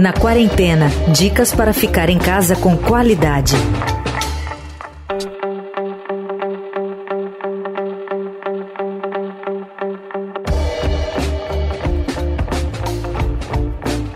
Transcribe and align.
Na 0.00 0.12
quarentena, 0.12 0.88
dicas 1.16 1.52
para 1.52 1.72
ficar 1.72 2.10
em 2.10 2.18
casa 2.18 2.56
com 2.56 2.76
qualidade. 2.76 3.54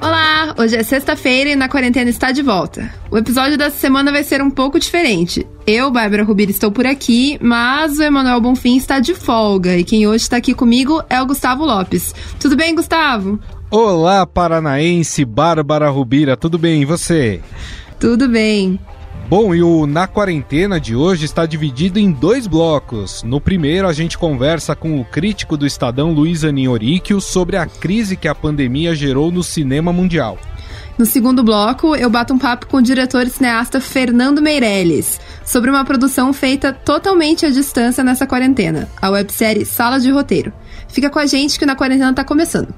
Olá, 0.00 0.56
hoje 0.58 0.74
é 0.74 0.82
sexta-feira 0.82 1.50
e 1.50 1.54
na 1.54 1.68
quarentena 1.68 2.10
está 2.10 2.32
de 2.32 2.42
volta. 2.42 2.92
O 3.12 3.16
episódio 3.16 3.56
dessa 3.56 3.76
semana 3.76 4.10
vai 4.10 4.24
ser 4.24 4.42
um 4.42 4.50
pouco 4.50 4.80
diferente. 4.80 5.46
Eu, 5.64 5.88
Bárbara 5.92 6.24
Rubira, 6.24 6.50
estou 6.50 6.72
por 6.72 6.84
aqui, 6.84 7.38
mas 7.40 8.00
o 8.00 8.02
Emanuel 8.02 8.40
Bonfim 8.40 8.76
está 8.76 8.98
de 8.98 9.14
folga 9.14 9.76
e 9.76 9.84
quem 9.84 10.04
hoje 10.08 10.24
está 10.24 10.38
aqui 10.38 10.52
comigo 10.52 11.00
é 11.08 11.22
o 11.22 11.26
Gustavo 11.26 11.64
Lopes. 11.64 12.12
Tudo 12.40 12.56
bem, 12.56 12.74
Gustavo? 12.74 13.38
Olá, 13.76 14.24
paranaense 14.24 15.24
Bárbara 15.24 15.90
Rubira, 15.90 16.36
tudo 16.36 16.56
bem? 16.56 16.82
E 16.82 16.84
você? 16.84 17.40
Tudo 17.98 18.28
bem. 18.28 18.78
Bom, 19.28 19.52
e 19.52 19.64
o 19.64 19.84
Na 19.84 20.06
Quarentena 20.06 20.78
de 20.78 20.94
hoje 20.94 21.24
está 21.24 21.44
dividido 21.44 21.98
em 21.98 22.12
dois 22.12 22.46
blocos. 22.46 23.24
No 23.24 23.40
primeiro, 23.40 23.88
a 23.88 23.92
gente 23.92 24.16
conversa 24.16 24.76
com 24.76 25.00
o 25.00 25.04
crítico 25.04 25.56
do 25.56 25.66
Estadão 25.66 26.12
Luiz 26.12 26.44
Aninhoríquio 26.44 27.20
sobre 27.20 27.56
a 27.56 27.66
crise 27.66 28.16
que 28.16 28.28
a 28.28 28.34
pandemia 28.34 28.94
gerou 28.94 29.32
no 29.32 29.42
cinema 29.42 29.92
mundial. 29.92 30.38
No 30.96 31.04
segundo 31.04 31.42
bloco, 31.42 31.96
eu 31.96 32.08
bato 32.08 32.32
um 32.32 32.38
papo 32.38 32.68
com 32.68 32.76
o 32.76 32.82
diretor 32.82 33.26
e 33.26 33.30
cineasta 33.30 33.80
Fernando 33.80 34.40
Meirelles 34.40 35.20
sobre 35.44 35.68
uma 35.68 35.84
produção 35.84 36.32
feita 36.32 36.72
totalmente 36.72 37.44
à 37.44 37.50
distância 37.50 38.04
nessa 38.04 38.24
quarentena, 38.24 38.88
a 39.02 39.10
websérie 39.10 39.66
Sala 39.66 39.98
de 39.98 40.12
Roteiro. 40.12 40.52
Fica 40.86 41.10
com 41.10 41.18
a 41.18 41.26
gente 41.26 41.58
que 41.58 41.64
o 41.64 41.66
Na 41.66 41.74
Quarentena 41.74 42.10
está 42.10 42.22
começando. 42.22 42.72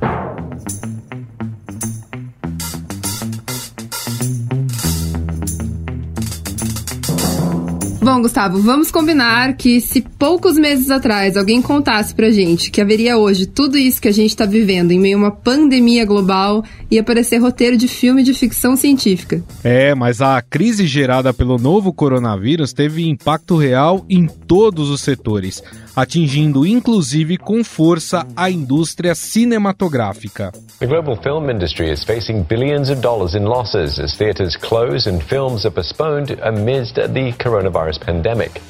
Bom, 8.07 8.23
Gustavo, 8.23 8.61
vamos 8.61 8.93
combinar 8.93 9.57
que 9.57 9.81
se 9.81 10.01
poucos 10.01 10.57
meses 10.57 10.93
atrás 10.93 11.37
alguém 11.37 11.61
contasse 11.61 12.15
pra 12.15 12.31
gente 12.31 12.71
que 12.71 12.81
haveria 12.81 13.19
hoje 13.19 13.47
tudo 13.47 13.77
isso 13.77 14.01
que 14.01 14.07
a 14.07 14.13
gente 14.13 14.37
tá 14.37 14.47
vivendo 14.47 14.93
em 14.93 15.01
meio 15.01 15.17
a 15.17 15.23
uma 15.23 15.31
pandemia 15.33 16.05
global, 16.05 16.63
ia 16.89 17.01
aparecer 17.01 17.39
roteiro 17.39 17.77
de 17.77 17.89
filme 17.89 18.23
de 18.23 18.33
ficção 18.33 18.77
científica. 18.77 19.43
É, 19.65 19.93
mas 19.93 20.23
a 20.23 20.41
crise 20.41 20.87
gerada 20.87 21.35
pelo 21.35 21.59
novo 21.59 21.93
coronavírus 21.93 22.73
teve 22.73 23.09
impacto 23.09 23.57
real 23.57 24.07
em 24.09 24.29
todos 24.29 24.89
os 24.89 25.01
setores, 25.01 25.61
atingindo 25.97 26.65
inclusive 26.65 27.37
com 27.37 27.65
força 27.65 28.25
a 28.37 28.49
indústria 28.49 29.17
cinematográfica. 29.17 30.53
The 30.79 30.87
global 30.87 31.17
film 31.17 31.51
industry 31.51 31.91
is 31.91 32.05
facing 32.05 32.45
billions 32.45 32.89
of 32.89 33.01
dollars 33.01 33.35
in 33.35 33.47
losses 33.47 33.99
as 33.99 34.15
theaters 34.15 34.57
close 34.57 35.11
and 35.11 35.21
films 35.21 35.65
are 35.65 35.75
postponed 35.75 36.39
amidst 36.43 36.95
the 36.95 37.33
coronavirus 37.43 37.96
pandemic. 37.99 38.61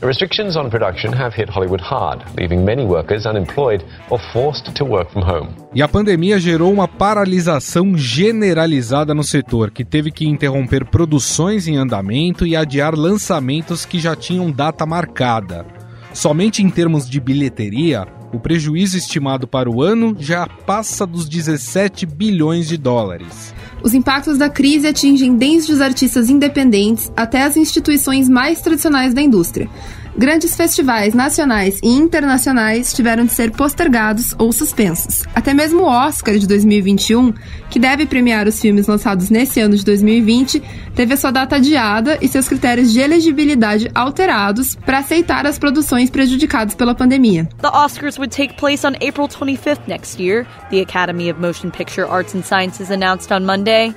The 0.00 0.08
restrictions 0.08 0.54
on 0.56 0.68
production 0.68 1.14
have 1.14 1.34
hit 1.34 1.48
Hollywood 1.48 1.80
hard, 1.80 2.22
leaving 2.36 2.62
many 2.62 2.84
workers 2.84 3.24
unemployed 3.24 3.82
or 4.10 4.18
forced 4.32 4.74
to 4.74 4.84
work 4.84 5.10
from 5.10 5.22
home. 5.22 5.48
E 5.74 5.80
a 5.80 5.88
pandemia 5.88 6.38
gerou 6.38 6.70
uma 6.72 6.86
paralisação 6.86 7.96
generalizada 7.96 9.14
no 9.14 9.24
setor, 9.24 9.70
que 9.70 9.84
teve 9.84 10.10
que 10.10 10.26
interromper 10.26 10.84
produções 10.84 11.66
em 11.66 11.76
andamento 11.76 12.46
e 12.46 12.54
adiar 12.54 12.94
lançamentos 12.94 13.86
que 13.86 13.98
já 13.98 14.14
tinham 14.14 14.50
data 14.50 14.84
marcada. 14.84 15.64
Somente 16.12 16.62
em 16.62 16.68
termos 16.68 17.08
de 17.08 17.18
bilheteria, 17.18 18.06
o 18.32 18.38
prejuízo 18.38 18.98
estimado 18.98 19.46
para 19.46 19.70
o 19.70 19.80
ano 19.80 20.14
já 20.18 20.46
passa 20.46 21.06
dos 21.06 21.28
17 21.28 22.04
bilhões 22.04 22.68
de 22.68 22.76
dólares. 22.76 23.54
Os 23.84 23.92
impactos 23.92 24.38
da 24.38 24.48
crise 24.48 24.86
atingem 24.86 25.36
desde 25.36 25.70
os 25.70 25.82
artistas 25.82 26.30
independentes 26.30 27.12
até 27.14 27.42
as 27.42 27.54
instituições 27.54 28.30
mais 28.30 28.62
tradicionais 28.62 29.12
da 29.12 29.20
indústria. 29.20 29.68
Grandes 30.16 30.54
festivais 30.54 31.12
nacionais 31.12 31.80
e 31.82 31.88
internacionais 31.88 32.92
tiveram 32.92 33.24
de 33.24 33.32
ser 33.32 33.50
postergados 33.50 34.32
ou 34.38 34.52
suspensos. 34.52 35.24
Até 35.34 35.52
mesmo 35.52 35.82
o 35.82 35.86
Oscar 35.86 36.38
de 36.38 36.46
2021, 36.46 37.34
que 37.68 37.80
deve 37.80 38.06
premiar 38.06 38.46
os 38.46 38.60
filmes 38.60 38.86
lançados 38.86 39.28
nesse 39.28 39.60
ano 39.60 39.76
de 39.76 39.84
2020, 39.84 40.62
teve 40.94 41.14
a 41.14 41.16
sua 41.16 41.32
data 41.32 41.56
adiada 41.56 42.16
e 42.22 42.28
seus 42.28 42.46
critérios 42.46 42.92
de 42.92 43.00
elegibilidade 43.00 43.90
alterados 43.92 44.76
para 44.76 44.98
aceitar 44.98 45.46
as 45.46 45.58
produções 45.58 46.10
prejudicadas 46.10 46.76
pela 46.76 46.94
pandemia. 46.94 47.48
The 47.60 47.70
Oscars 47.70 48.16
would 48.16 48.34
take 48.34 48.54
place 48.54 48.86
on 48.86 48.94
April 48.96 49.26
25th 49.26 49.88
next 49.88 50.22
year, 50.22 50.46
the 50.70 50.80
Academy 50.80 51.28
of 51.28 51.40
Motion 51.40 51.72
Picture 51.72 52.06
Arts 52.08 52.36
and 52.36 52.42
Sciences 52.42 52.88
announced 52.88 53.32
on 53.32 53.44
Monday. 53.44 53.92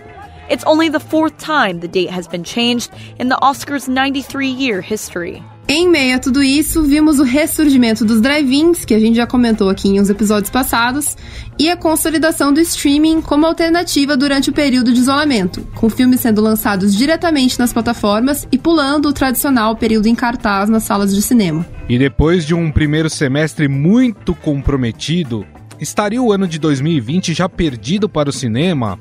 It's 0.49 0.63
only 0.65 0.89
the 0.89 0.99
fourth 0.99 1.37
time 1.37 1.79
the 1.81 1.87
date 1.87 2.09
has 2.09 2.27
been 2.27 2.43
changed 2.43 2.89
in 3.19 3.29
the 3.29 3.37
Oscars' 3.43 3.87
93 3.87 4.47
year 4.47 4.81
history. 4.81 5.43
Em 5.69 5.89
meio 5.89 6.15
a 6.15 6.19
tudo 6.19 6.41
isso, 6.41 6.81
vimos 6.83 7.19
o 7.19 7.23
ressurgimento 7.23 8.05
dos 8.05 8.21
drive-ins, 8.21 8.85
que 8.85 8.93
a 8.93 8.99
gente 8.99 9.17
já 9.17 9.27
comentou 9.27 9.69
aqui 9.69 9.89
em 9.89 9.99
uns 9.99 10.09
episódios 10.09 10.49
passados, 10.49 11.17
e 11.59 11.69
a 11.69 11.75
consolidação 11.75 12.53
do 12.53 12.61
streaming 12.61 13.19
como 13.19 13.45
alternativa 13.45 14.15
durante 14.15 14.49
o 14.49 14.53
período 14.53 14.93
de 14.93 15.01
isolamento, 15.01 15.67
com 15.75 15.89
filmes 15.89 16.21
sendo 16.21 16.39
lançados 16.41 16.95
diretamente 16.95 17.59
nas 17.59 17.73
plataformas 17.73 18.47
e 18.49 18.57
pulando 18.57 19.09
o 19.09 19.13
tradicional 19.13 19.75
período 19.75 20.07
em 20.07 20.15
cartaz 20.15 20.69
nas 20.69 20.83
salas 20.83 21.13
de 21.13 21.21
cinema. 21.21 21.65
E 21.89 21.99
depois 21.99 22.45
de 22.45 22.53
um 22.53 22.71
primeiro 22.71 23.09
semestre 23.09 23.67
muito 23.67 24.33
comprometido, 24.33 25.45
estaria 25.81 26.21
o 26.21 26.31
ano 26.31 26.47
de 26.47 26.59
2020 26.59 27.33
já 27.33 27.49
perdido 27.49 28.07
para 28.07 28.29
o 28.29 28.33
cinema? 28.33 28.97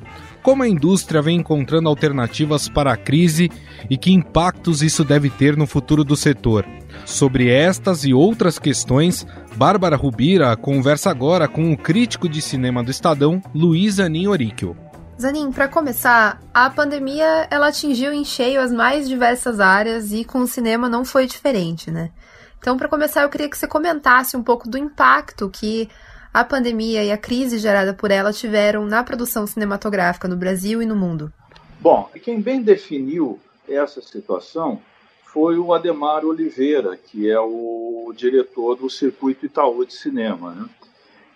Como 0.47 0.63
a 0.63 0.69
indústria 0.69 1.21
vem 1.21 1.39
encontrando 1.39 1.89
alternativas 1.89 2.69
para 2.69 2.93
a 2.93 2.97
crise 2.97 3.51
e 3.91 3.99
que 3.99 4.13
impactos 4.13 4.81
isso 4.81 5.03
deve 5.05 5.29
ter 5.29 5.57
no 5.57 5.67
futuro 5.67 6.05
do 6.05 6.15
setor. 6.15 6.65
Sobre 7.05 7.51
estas 7.51 8.05
e 8.05 8.15
outras 8.15 8.57
questões, 8.57 9.27
Bárbara 9.57 9.97
Rubira 9.97 10.57
conversa 10.57 11.11
agora 11.11 11.49
com 11.49 11.73
o 11.73 11.77
crítico 11.77 12.29
de 12.29 12.41
cinema 12.41 12.81
do 12.85 12.93
Estadão, 12.93 13.43
Luiz 13.53 13.99
Anin 13.99 14.29
Oríquio. 14.29 14.77
Zanin, 15.21 15.51
para 15.51 15.67
começar, 15.67 16.41
a 16.55 16.71
pandemia 16.71 17.49
ela 17.51 17.67
atingiu 17.67 18.13
em 18.13 18.25
cheio 18.25 18.61
as 18.61 18.71
mais 18.71 19.09
diversas 19.09 19.59
áreas 19.59 20.13
e 20.13 20.25
com 20.25 20.39
o 20.39 20.47
cinema 20.47 20.89
não 20.89 21.05
foi 21.05 21.27
diferente, 21.27 21.91
né? 21.91 22.13
Então, 22.61 22.77
para 22.77 22.89
começar, 22.89 23.23
eu 23.23 23.29
queria 23.29 23.51
que 23.51 23.59
você 23.59 23.67
comentasse 23.67 24.37
um 24.37 24.45
pouco 24.45 24.69
do 24.69 24.79
impacto 24.79 25.51
que 25.51 25.89
a 26.37 26.45
pandemia 26.45 27.03
e 27.03 27.11
a 27.11 27.17
crise 27.17 27.57
gerada 27.57 27.95
por 27.95 28.11
ela 28.11 28.31
tiveram 28.31 28.85
na 28.85 29.03
produção 29.03 29.47
cinematográfica 29.47 30.29
no 30.29 30.37
Brasil 30.37 30.83
e 30.83 30.87
no 30.87 30.95
mundo? 30.95 31.33
Bom, 31.81 32.11
quem 32.23 32.43
bem 32.43 32.61
definiu 32.61 33.41
essa 33.67 34.03
situação 34.03 34.79
foi 35.25 35.57
o 35.57 35.73
Ademar 35.73 36.27
Oliveira, 36.27 36.95
que 36.95 37.31
é 37.31 37.41
o 37.41 38.13
diretor 38.15 38.77
do 38.77 38.91
Circuito 38.91 39.47
Itaú 39.47 39.83
de 39.87 39.95
Cinema. 39.95 40.51
Né? 40.53 40.69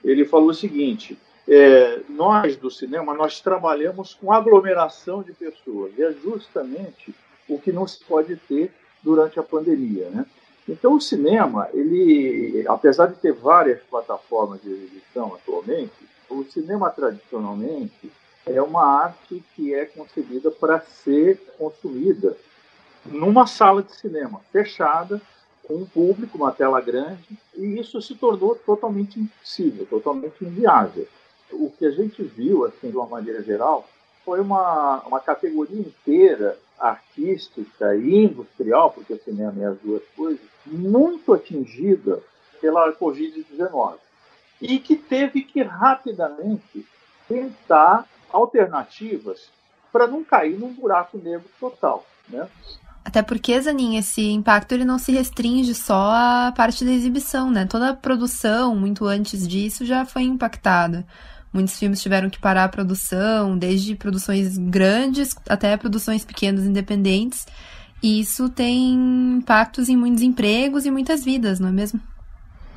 Ele 0.04 0.26
falou 0.26 0.50
o 0.50 0.54
seguinte: 0.54 1.18
é, 1.48 2.00
nós 2.06 2.54
do 2.56 2.70
cinema 2.70 3.14
nós 3.14 3.40
trabalhamos 3.40 4.12
com 4.12 4.30
aglomeração 4.30 5.22
de 5.22 5.32
pessoas 5.32 5.92
e 5.96 6.02
é 6.02 6.12
justamente 6.12 7.14
o 7.48 7.58
que 7.58 7.72
não 7.72 7.88
se 7.88 8.04
pode 8.04 8.36
ter 8.36 8.70
durante 9.02 9.40
a 9.40 9.42
pandemia, 9.42 10.10
né? 10.10 10.26
Então, 10.70 10.94
o 10.94 11.00
cinema, 11.00 11.68
ele, 11.74 12.64
apesar 12.68 13.06
de 13.06 13.16
ter 13.16 13.32
várias 13.32 13.82
plataformas 13.82 14.62
de 14.62 14.70
exibição 14.70 15.34
atualmente, 15.34 15.90
o 16.28 16.44
cinema 16.44 16.88
tradicionalmente 16.88 18.12
é 18.46 18.62
uma 18.62 18.86
arte 18.86 19.42
que 19.56 19.74
é 19.74 19.84
concebida 19.84 20.48
para 20.48 20.80
ser 20.80 21.38
consumida 21.58 22.36
numa 23.04 23.48
sala 23.48 23.82
de 23.82 23.92
cinema 23.96 24.40
fechada, 24.52 25.20
com 25.66 25.74
um 25.74 25.84
público, 25.84 26.38
uma 26.38 26.52
tela 26.52 26.80
grande, 26.80 27.36
e 27.56 27.80
isso 27.80 28.00
se 28.00 28.14
tornou 28.14 28.54
totalmente 28.54 29.18
impossível, 29.18 29.84
totalmente 29.86 30.44
inviável. 30.44 31.08
O 31.50 31.68
que 31.68 31.84
a 31.84 31.90
gente 31.90 32.22
viu, 32.22 32.64
assim, 32.64 32.90
de 32.90 32.96
uma 32.96 33.06
maneira 33.06 33.42
geral, 33.42 33.88
foi 34.24 34.40
uma, 34.40 35.02
uma 35.04 35.18
categoria 35.18 35.80
inteira 35.80 36.56
artística 36.80 37.94
e 37.94 38.24
industrial, 38.24 38.90
porque 38.90 39.12
o 39.12 39.22
cinema 39.22 39.62
é 39.62 39.66
as 39.66 39.78
duas 39.78 40.02
coisas, 40.16 40.40
muito 40.66 41.32
atingida 41.32 42.20
pela 42.60 42.92
Covid-19 42.92 43.96
e 44.60 44.78
que 44.78 44.96
teve 44.96 45.42
que 45.42 45.62
rapidamente 45.62 46.86
tentar 47.28 48.06
alternativas 48.30 49.48
para 49.92 50.06
não 50.06 50.22
cair 50.22 50.58
num 50.58 50.72
buraco 50.72 51.18
negro 51.18 51.48
total, 51.58 52.04
né? 52.28 52.48
Até 53.04 53.22
porque, 53.22 53.58
Zanin, 53.60 53.96
esse 53.96 54.30
impacto 54.30 54.72
ele 54.72 54.84
não 54.84 54.98
se 54.98 55.10
restringe 55.10 55.74
só 55.74 56.10
à 56.12 56.52
parte 56.54 56.84
da 56.84 56.92
exibição, 56.92 57.50
né? 57.50 57.66
Toda 57.66 57.90
a 57.90 57.96
produção, 57.96 58.76
muito 58.76 59.06
antes 59.06 59.48
disso, 59.48 59.86
já 59.86 60.04
foi 60.04 60.22
impactada. 60.22 61.06
Muitos 61.52 61.78
filmes 61.78 62.00
tiveram 62.00 62.30
que 62.30 62.38
parar 62.38 62.64
a 62.64 62.68
produção, 62.68 63.58
desde 63.58 63.96
produções 63.96 64.56
grandes 64.56 65.34
até 65.48 65.76
produções 65.76 66.24
pequenas 66.24 66.64
independentes. 66.64 67.46
E 68.02 68.20
isso 68.20 68.48
tem 68.48 68.92
impactos 69.38 69.88
em 69.88 69.96
muitos 69.96 70.22
empregos 70.22 70.86
e 70.86 70.90
muitas 70.90 71.24
vidas, 71.24 71.58
não 71.58 71.68
é 71.68 71.72
mesmo? 71.72 72.00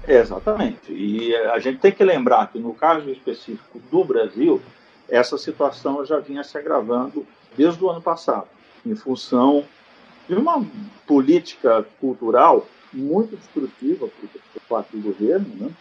Exatamente. 0.07 0.91
E 0.91 1.33
a 1.35 1.59
gente 1.59 1.79
tem 1.79 1.91
que 1.91 2.03
lembrar 2.03 2.51
que 2.51 2.59
no 2.59 2.73
caso 2.73 3.09
específico 3.09 3.79
do 3.91 4.03
Brasil, 4.03 4.61
essa 5.07 5.37
situação 5.37 6.05
já 6.05 6.19
vinha 6.19 6.43
se 6.43 6.57
agravando 6.57 7.25
desde 7.55 7.81
o 7.83 7.89
ano 7.89 8.01
passado, 8.01 8.47
em 8.85 8.95
função 8.95 9.63
de 10.27 10.35
uma 10.35 10.65
política 11.05 11.85
cultural 11.99 12.67
muito 12.91 13.35
destrutiva 13.35 14.07
por 14.07 14.61
parte 14.67 14.97
do 14.97 15.01
governo. 15.01 15.47
Né? 15.55 15.71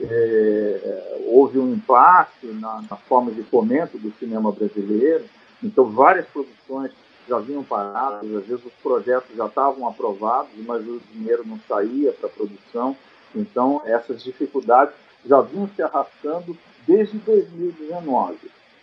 É, 0.00 1.22
houve 1.26 1.58
um 1.58 1.72
impacto 1.72 2.46
na, 2.54 2.82
na 2.90 2.96
forma 2.96 3.30
de 3.30 3.42
fomento 3.44 3.96
do 3.96 4.12
cinema 4.18 4.52
brasileiro, 4.52 5.24
então 5.62 5.86
várias 5.86 6.26
produções 6.26 6.92
já 7.28 7.38
vinham 7.38 7.64
paradas, 7.64 8.22
às 8.34 8.46
vezes 8.46 8.64
os 8.64 8.72
projetos 8.82 9.34
já 9.36 9.46
estavam 9.46 9.88
aprovados, 9.88 10.50
mas 10.64 10.86
o 10.86 11.00
dinheiro 11.12 11.42
não 11.46 11.58
saía 11.66 12.12
para 12.12 12.28
a 12.28 12.32
produção. 12.32 12.96
Então, 13.34 13.82
essas 13.84 14.22
dificuldades 14.22 14.94
já 15.24 15.40
vinham 15.40 15.68
se 15.74 15.82
arrastando 15.82 16.56
desde 16.86 17.18
2019. 17.18 18.36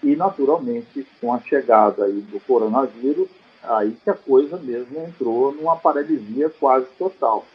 E, 0.03 0.15
naturalmente, 0.15 1.07
com 1.21 1.33
a 1.33 1.39
chegada 1.39 2.03
aí 2.03 2.19
do 2.19 2.39
coronavírus, 2.41 3.29
aí 3.63 3.95
que 4.03 4.09
a 4.09 4.13
coisa 4.13 4.57
mesmo 4.57 4.99
entrou 4.99 5.53
numa 5.53 5.77
paralisia 5.77 6.49
quase 6.49 6.87
total. 6.97 7.45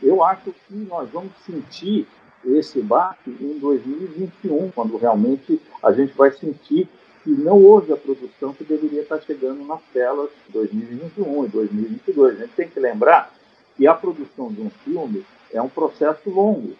Eu 0.00 0.22
acho 0.22 0.52
que 0.68 0.74
nós 0.74 1.10
vamos 1.10 1.32
sentir 1.44 2.06
esse 2.46 2.80
baque 2.80 3.30
em 3.40 3.58
2021, 3.58 4.70
quando 4.70 4.96
realmente 4.96 5.60
a 5.82 5.92
gente 5.92 6.12
vai 6.16 6.30
sentir 6.30 6.88
que 7.24 7.30
não 7.30 7.60
houve 7.62 7.92
a 7.92 7.96
produção 7.96 8.52
que 8.52 8.62
deveria 8.62 9.02
estar 9.02 9.20
chegando 9.20 9.64
nas 9.64 9.80
telas 9.92 10.30
em 10.48 10.52
2021 10.52 11.44
e 11.44 11.48
2022. 11.48 12.36
A 12.36 12.44
gente 12.44 12.54
tem 12.54 12.68
que 12.68 12.78
lembrar 12.78 13.32
que 13.76 13.86
a 13.86 13.94
produção 13.94 14.52
de 14.52 14.60
um 14.60 14.70
filme 14.70 15.26
é 15.52 15.60
um 15.60 15.68
processo 15.68 16.30
longo. 16.30 16.74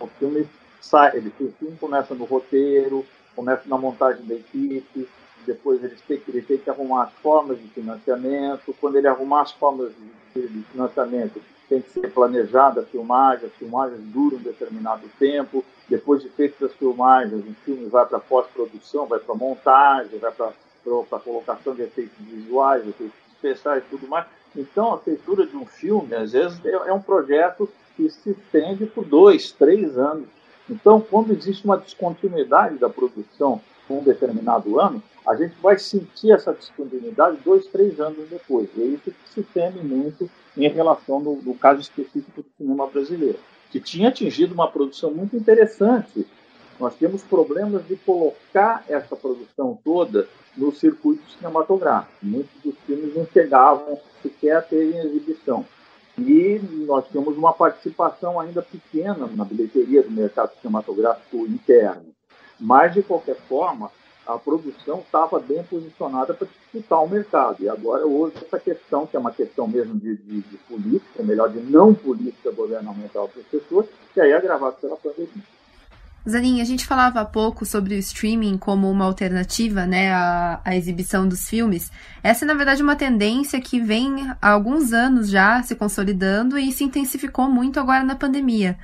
O 0.00 0.06
filme 0.18 0.46
sai, 0.80 1.16
ele, 1.16 1.32
o 1.40 1.52
filme 1.52 1.76
começa 1.78 2.14
no 2.14 2.24
roteiro, 2.24 3.04
começa 3.34 3.62
na 3.66 3.76
montagem 3.76 4.24
da 4.24 4.34
equipe, 4.34 5.06
depois 5.46 5.82
ele 5.84 5.96
tem, 6.08 6.22
ele 6.28 6.42
tem 6.42 6.58
que 6.58 6.70
arrumar 6.70 7.04
as 7.04 7.12
formas 7.22 7.58
de 7.58 7.68
financiamento. 7.68 8.74
Quando 8.80 8.96
ele 8.96 9.06
arrumar 9.06 9.42
as 9.42 9.52
formas 9.52 9.92
de, 10.34 10.48
de 10.48 10.62
financiamento, 10.72 11.40
tem 11.68 11.80
que 11.80 11.90
ser 11.90 12.12
planejada 12.12 12.80
a 12.80 12.84
filmagem, 12.84 13.46
as 13.46 13.54
filmagens 13.54 14.00
duram 14.00 14.38
um 14.38 14.42
determinado 14.42 15.02
tempo. 15.18 15.64
Depois 15.88 16.22
de 16.22 16.28
feitas 16.30 16.70
as 16.70 16.76
filmagens, 16.76 17.44
o 17.44 17.54
filme 17.64 17.86
vai 17.86 18.06
para 18.06 18.18
pós-produção, 18.18 19.06
vai 19.06 19.18
para 19.18 19.34
montagem, 19.34 20.18
vai 20.18 20.32
para 20.32 20.48
a 20.48 21.18
colocação 21.20 21.74
de 21.74 21.82
efeitos 21.82 22.16
visuais, 22.20 22.86
efeitos 22.86 23.16
especiais 23.32 23.82
e 23.84 23.90
tudo 23.90 24.08
mais. 24.08 24.26
Então, 24.54 24.94
a 24.94 24.98
feitura 24.98 25.46
de 25.46 25.56
um 25.56 25.66
filme, 25.66 26.14
às 26.14 26.32
vezes, 26.32 26.64
é, 26.64 26.70
é 26.70 26.92
um 26.92 27.00
projeto 27.00 27.68
que 27.96 28.08
se 28.10 28.30
estende 28.30 28.86
por 28.86 29.04
dois, 29.04 29.52
três 29.52 29.96
anos. 29.98 30.28
Então, 30.68 31.00
quando 31.00 31.32
existe 31.32 31.64
uma 31.64 31.76
descontinuidade 31.76 32.78
da 32.78 32.88
produção 32.88 33.60
um 33.88 34.02
determinado 34.02 34.80
ano, 34.80 35.02
a 35.26 35.34
gente 35.34 35.54
vai 35.60 35.78
sentir 35.78 36.30
essa 36.30 36.52
descontinuidade 36.52 37.38
dois, 37.44 37.66
três 37.66 37.98
anos 38.00 38.28
depois. 38.28 38.68
E 38.76 38.82
é 38.82 38.86
isso 38.86 39.10
que 39.10 39.28
se 39.28 39.42
teme 39.42 39.82
muito 39.82 40.30
em 40.56 40.68
relação 40.68 41.18
no, 41.20 41.36
no 41.42 41.54
caso 41.54 41.80
específico 41.80 42.42
do 42.42 42.48
cinema 42.56 42.86
brasileiro, 42.86 43.38
que 43.70 43.80
tinha 43.80 44.08
atingido 44.08 44.54
uma 44.54 44.70
produção 44.70 45.10
muito 45.10 45.36
interessante. 45.36 46.26
Nós 46.78 46.94
temos 46.94 47.22
problemas 47.22 47.86
de 47.86 47.96
colocar 47.96 48.84
essa 48.88 49.16
produção 49.16 49.78
toda 49.82 50.28
no 50.56 50.72
circuito 50.72 51.28
cinematográfico. 51.30 52.14
Muitos 52.22 52.62
dos 52.62 52.74
filmes 52.86 53.14
não 53.14 53.26
chegavam 53.26 53.98
sequer 54.22 54.56
a 54.56 54.62
terem 54.62 54.98
exibição. 54.98 55.64
E 56.18 56.60
nós 56.86 57.06
temos 57.08 57.36
uma 57.36 57.52
participação 57.52 58.38
ainda 58.40 58.62
pequena 58.62 59.26
na 59.26 59.44
bilheteria 59.44 60.02
do 60.02 60.10
mercado 60.10 60.52
cinematográfico 60.60 61.46
interno. 61.46 62.06
Mas, 62.58 62.94
de 62.94 63.02
qualquer 63.02 63.36
forma, 63.36 63.90
a 64.26 64.38
produção 64.38 65.00
estava 65.00 65.38
bem 65.38 65.62
posicionada 65.64 66.34
para 66.34 66.46
disputar 66.46 67.02
o 67.02 67.08
mercado. 67.08 67.56
E 67.60 67.68
agora 67.68 68.06
houve 68.06 68.36
essa 68.36 68.58
questão, 68.58 69.06
que 69.06 69.16
é 69.16 69.20
uma 69.20 69.30
questão 69.30 69.68
mesmo 69.68 69.94
de, 69.94 70.16
de, 70.16 70.40
de 70.40 70.56
política, 70.68 71.22
melhor, 71.22 71.48
de 71.48 71.60
não 71.60 71.94
política 71.94 72.50
governamental 72.50 73.28
para 73.28 73.40
as 73.40 73.46
pessoas, 73.46 73.86
que 74.12 74.20
aí 74.20 74.30
é 74.30 74.36
agravado 74.36 74.76
pela 74.80 74.96
pandemia. 74.96 75.56
Zanin, 76.28 76.60
a 76.60 76.64
gente 76.64 76.84
falava 76.84 77.20
há 77.20 77.24
pouco 77.24 77.64
sobre 77.64 77.94
o 77.94 77.98
streaming 77.98 78.58
como 78.58 78.90
uma 78.90 79.04
alternativa 79.04 79.86
né, 79.86 80.12
à, 80.12 80.60
à, 80.64 80.74
exibição 80.74 81.28
dos 81.28 81.48
filmes. 81.48 81.88
Essa 82.20 82.44
é, 82.44 82.48
na 82.48 82.54
verdade, 82.54 82.82
uma 82.82 82.96
tendência 82.96 83.60
que 83.60 83.78
vem 83.78 84.28
há 84.42 84.50
alguns 84.50 84.92
anos 84.92 85.30
já 85.30 85.62
se 85.62 85.76
consolidando 85.76 86.58
e 86.58 86.72
se 86.72 86.82
intensificou 86.82 87.48
muito 87.48 87.78
agora 87.78 88.02
na 88.02 88.16
pandemia. 88.16 88.76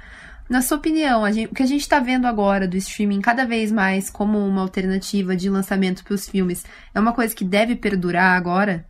Na 0.53 0.61
sua 0.61 0.77
opinião, 0.77 1.25
gente, 1.33 1.51
o 1.51 1.55
que 1.55 1.63
a 1.63 1.67
gente 1.67 1.81
está 1.81 1.99
vendo 1.99 2.27
agora 2.27 2.69
do 2.69 2.77
streaming 2.77 3.23
cada 3.23 3.47
vez 3.47 3.73
mais 3.73 4.11
como 4.11 4.37
uma 4.37 4.61
alternativa 4.61 5.35
de 5.35 5.49
lançamento 5.49 6.05
para 6.05 6.13
os 6.13 6.29
filmes 6.29 6.63
é 6.95 7.01
uma 7.01 7.15
coisa 7.15 7.35
que 7.35 7.43
deve 7.43 7.75
perdurar 7.75 8.37
agora? 8.37 8.85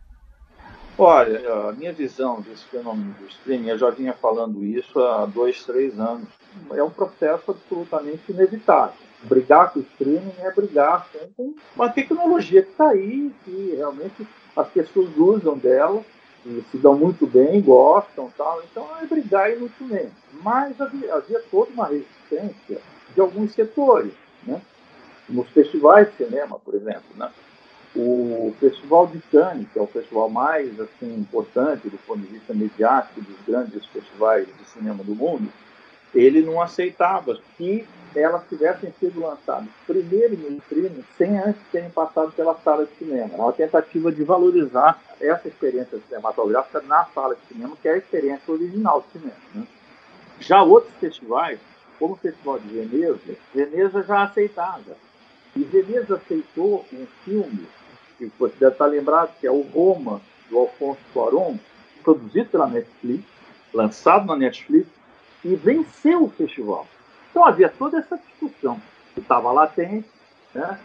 Olha, 0.97 1.39
a 1.69 1.71
minha 1.71 1.93
visão 1.93 2.41
desse 2.41 2.65
fenômeno 2.65 3.13
do 3.13 3.27
streaming, 3.27 3.69
eu 3.69 3.77
já 3.77 3.89
vinha 3.91 4.11
falando 4.11 4.61
isso 4.65 4.99
há 4.99 5.25
dois, 5.25 5.63
três 5.63 5.97
anos, 5.97 6.27
é 6.73 6.83
um 6.83 6.89
processo 6.89 7.51
absolutamente 7.51 8.29
inevitável. 8.29 8.99
Brigar 9.23 9.71
com 9.71 9.79
o 9.79 9.83
streaming 9.83 10.33
é 10.39 10.51
brigar 10.51 11.07
com 11.37 11.53
uma 11.77 11.87
tecnologia 11.87 12.61
que 12.61 12.71
está 12.71 12.89
aí, 12.89 13.31
que 13.45 13.75
realmente 13.77 14.27
as 14.53 14.67
pessoas 14.67 15.15
usam 15.15 15.57
dela 15.57 16.03
se 16.43 16.77
dão 16.77 16.97
muito 16.97 17.25
bem, 17.25 17.61
gostam 17.61 18.31
tal. 18.37 18.61
Então 18.69 18.87
é 19.01 19.05
brigar 19.05 19.51
inutilmente. 19.51 20.11
Mas 20.41 20.79
havia, 20.79 21.15
havia 21.15 21.39
toda 21.51 21.71
uma 21.71 21.87
resistência 21.87 22.81
de 23.13 23.21
alguns 23.21 23.53
setores. 23.53 24.13
Né? 24.45 24.61
Nos 25.29 25.47
festivais 25.49 26.09
de 26.09 26.25
cinema, 26.25 26.59
por 26.59 26.75
exemplo. 26.75 27.03
Né? 27.15 27.31
O 27.95 28.53
Festival 28.59 29.07
de 29.07 29.19
Cannes, 29.31 29.67
que 29.71 29.79
é 29.79 29.81
o 29.81 29.87
festival 29.87 30.29
mais 30.29 30.79
assim, 30.79 31.15
importante 31.15 31.89
do 31.89 31.97
ponto 31.99 32.21
de 32.21 32.27
vista 32.27 32.53
mediático 32.53 33.21
dos 33.21 33.37
grandes 33.47 33.85
festivais 33.85 34.47
de 34.47 34.65
cinema 34.65 35.03
do 35.03 35.15
mundo, 35.15 35.47
ele 36.13 36.41
não 36.41 36.61
aceitava 36.61 37.39
que 37.57 37.87
elas 38.19 38.43
tivessem 38.47 38.93
sido 38.99 39.19
lançadas 39.19 39.69
primeiro 39.87 40.35
no 40.37 40.57
streaming 40.57 41.03
sem 41.17 41.37
antes 41.37 41.61
terem 41.71 41.89
passado 41.89 42.31
pela 42.33 42.55
sala 42.55 42.85
de 42.85 42.95
cinema. 42.95 43.29
É 43.33 43.37
uma 43.37 43.53
tentativa 43.53 44.11
de 44.11 44.23
valorizar 44.23 45.01
essa 45.19 45.47
experiência 45.47 45.99
cinematográfica 46.07 46.81
na 46.81 47.05
sala 47.05 47.35
de 47.35 47.41
cinema, 47.47 47.75
que 47.81 47.87
é 47.87 47.93
a 47.93 47.97
experiência 47.97 48.53
original 48.53 49.01
do 49.01 49.19
cinema. 49.19 49.39
Né? 49.53 49.67
Já 50.39 50.61
outros 50.61 50.93
festivais, 50.99 51.59
como 51.97 52.13
o 52.13 52.17
Festival 52.17 52.59
de 52.59 52.67
Veneza, 52.67 53.37
Veneza 53.53 54.03
já 54.03 54.23
aceitava. 54.23 54.97
E 55.55 55.63
Veneza 55.63 56.15
aceitou 56.15 56.85
um 56.91 57.05
filme, 57.23 57.67
que 58.17 58.31
você 58.39 58.55
deve 58.59 58.73
estar 58.73 58.87
lembrado, 58.87 59.33
que 59.39 59.47
é 59.47 59.51
o 59.51 59.61
Roma, 59.61 60.19
do 60.49 60.57
Alfonso 60.57 60.99
Cuarón, 61.13 61.57
produzido 62.03 62.49
pela 62.49 62.67
Netflix, 62.67 63.23
lançado 63.73 64.25
na 64.25 64.35
Netflix, 64.35 64.87
e 65.45 65.55
venceu 65.55 66.23
o 66.23 66.29
festival. 66.29 66.87
Então 67.33 67.43
havia 67.43 67.67
toda 67.67 67.97
essa 67.97 68.15
discussão 68.15 68.79
que 69.15 69.19
estava 69.19 69.51
latente, 69.51 70.07
né? 70.53 70.77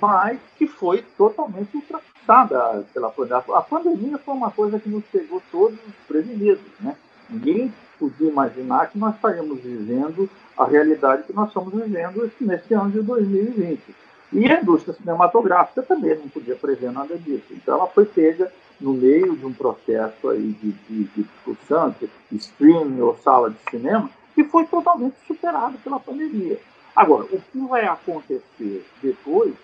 mas 0.00 0.40
que 0.56 0.66
foi 0.66 1.04
totalmente 1.16 1.76
ultrapassada 1.76 2.86
pela 2.94 3.10
pandemia. 3.10 3.44
A 3.54 3.60
pandemia 3.60 4.18
foi 4.18 4.34
uma 4.34 4.50
coisa 4.50 4.80
que 4.80 4.88
nos 4.88 5.04
pegou 5.04 5.42
todos 5.52 5.78
prevenidos. 6.08 6.64
Né? 6.80 6.96
Ninguém 7.28 7.72
podia 7.98 8.30
imaginar 8.30 8.90
que 8.90 8.98
nós 8.98 9.14
estaríamos 9.14 9.60
vivendo 9.60 10.28
a 10.56 10.64
realidade 10.64 11.24
que 11.24 11.34
nós 11.34 11.48
estamos 11.48 11.74
vivendo 11.74 12.32
nesse 12.40 12.72
ano 12.72 12.90
de 12.90 13.02
2020. 13.02 13.94
E 14.32 14.50
a 14.50 14.62
indústria 14.62 14.94
cinematográfica 14.94 15.82
também 15.82 16.16
não 16.16 16.28
podia 16.30 16.56
prever 16.56 16.92
nada 16.92 17.18
disso. 17.18 17.44
Então 17.50 17.74
ela 17.74 17.86
foi 17.88 18.06
pega 18.06 18.50
no 18.80 18.94
meio 18.94 19.36
de 19.36 19.44
um 19.44 19.52
processo 19.52 20.30
aí 20.30 20.56
de, 20.62 20.72
de, 20.72 21.04
de 21.04 21.22
discussão, 21.22 21.94
de 22.00 22.36
streaming 22.36 23.00
ou 23.02 23.16
sala 23.18 23.50
de 23.50 23.58
cinema, 23.70 24.10
que 24.34 24.44
foi 24.44 24.64
totalmente 24.66 25.16
superado 25.26 25.78
pela 25.78 26.00
pandemia. 26.00 26.58
Agora, 26.94 27.24
o 27.24 27.40
que 27.40 27.58
vai 27.66 27.86
acontecer 27.86 28.86
depois, 29.02 29.54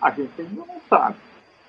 a 0.00 0.10
gente 0.10 0.32
ainda 0.40 0.64
não 0.66 0.80
sabe. 0.88 1.16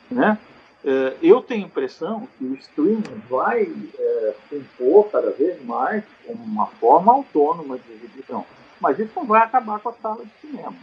Né? 0.09 0.37
É, 0.85 1.15
eu 1.21 1.41
tenho 1.41 1.63
a 1.63 1.67
impressão 1.67 2.27
que 2.37 2.45
o 2.45 2.53
streaming 2.55 3.21
vai 3.29 3.63
é, 3.63 4.35
se 4.47 4.55
impor 4.55 5.09
cada 5.09 5.31
vez 5.31 5.63
mais 5.63 6.03
uma 6.27 6.67
forma 6.67 7.13
autônoma 7.13 7.77
de 7.77 7.91
exibição. 7.93 8.45
Mas 8.79 8.99
isso 8.99 9.11
não 9.15 9.25
vai 9.25 9.41
acabar 9.41 9.79
com 9.79 9.89
a 9.89 9.93
sala 9.93 10.25
de 10.25 10.31
cinema. 10.41 10.75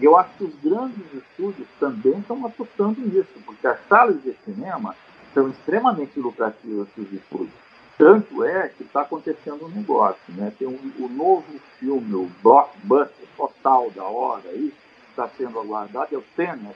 E 0.00 0.04
eu 0.04 0.16
acho 0.16 0.30
que 0.38 0.44
os 0.44 0.54
grandes 0.62 1.04
estúdios 1.12 1.68
também 1.78 2.18
estão 2.18 2.44
apostando 2.46 3.00
nisso, 3.00 3.28
porque 3.44 3.66
as 3.66 3.78
salas 3.86 4.22
de 4.22 4.34
cinema 4.44 4.96
são 5.34 5.48
extremamente 5.48 6.18
lucrativas 6.18 6.88
para 6.88 7.02
os 7.02 7.12
estúdios. 7.12 7.52
Tanto 7.98 8.42
é 8.42 8.68
que 8.68 8.82
está 8.82 9.02
acontecendo 9.02 9.66
um 9.66 9.68
negócio, 9.68 10.32
né? 10.34 10.52
Tem 10.58 10.66
um, 10.66 10.92
o 10.98 11.08
novo 11.08 11.44
filme, 11.78 12.14
o 12.14 12.30
blockbuster 12.42 13.26
total 13.36 13.90
da 13.90 14.04
hora 14.04 14.48
aí, 14.48 14.72
está 15.10 15.28
sendo 15.28 15.60
aguardado, 15.60 16.14
é 16.14 16.18
o 16.18 16.24
Tenet, 16.34 16.74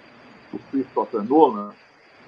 o 0.52 0.58
Christopher 0.70 1.22
Nolan, 1.22 1.72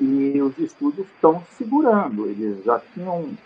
e 0.01 0.41
os 0.41 0.57
estúdios 0.59 1.07
estão 1.09 1.45
segurando. 1.57 2.27
Eles 2.27 2.65
já 2.65 2.81
tinham 2.95 3.37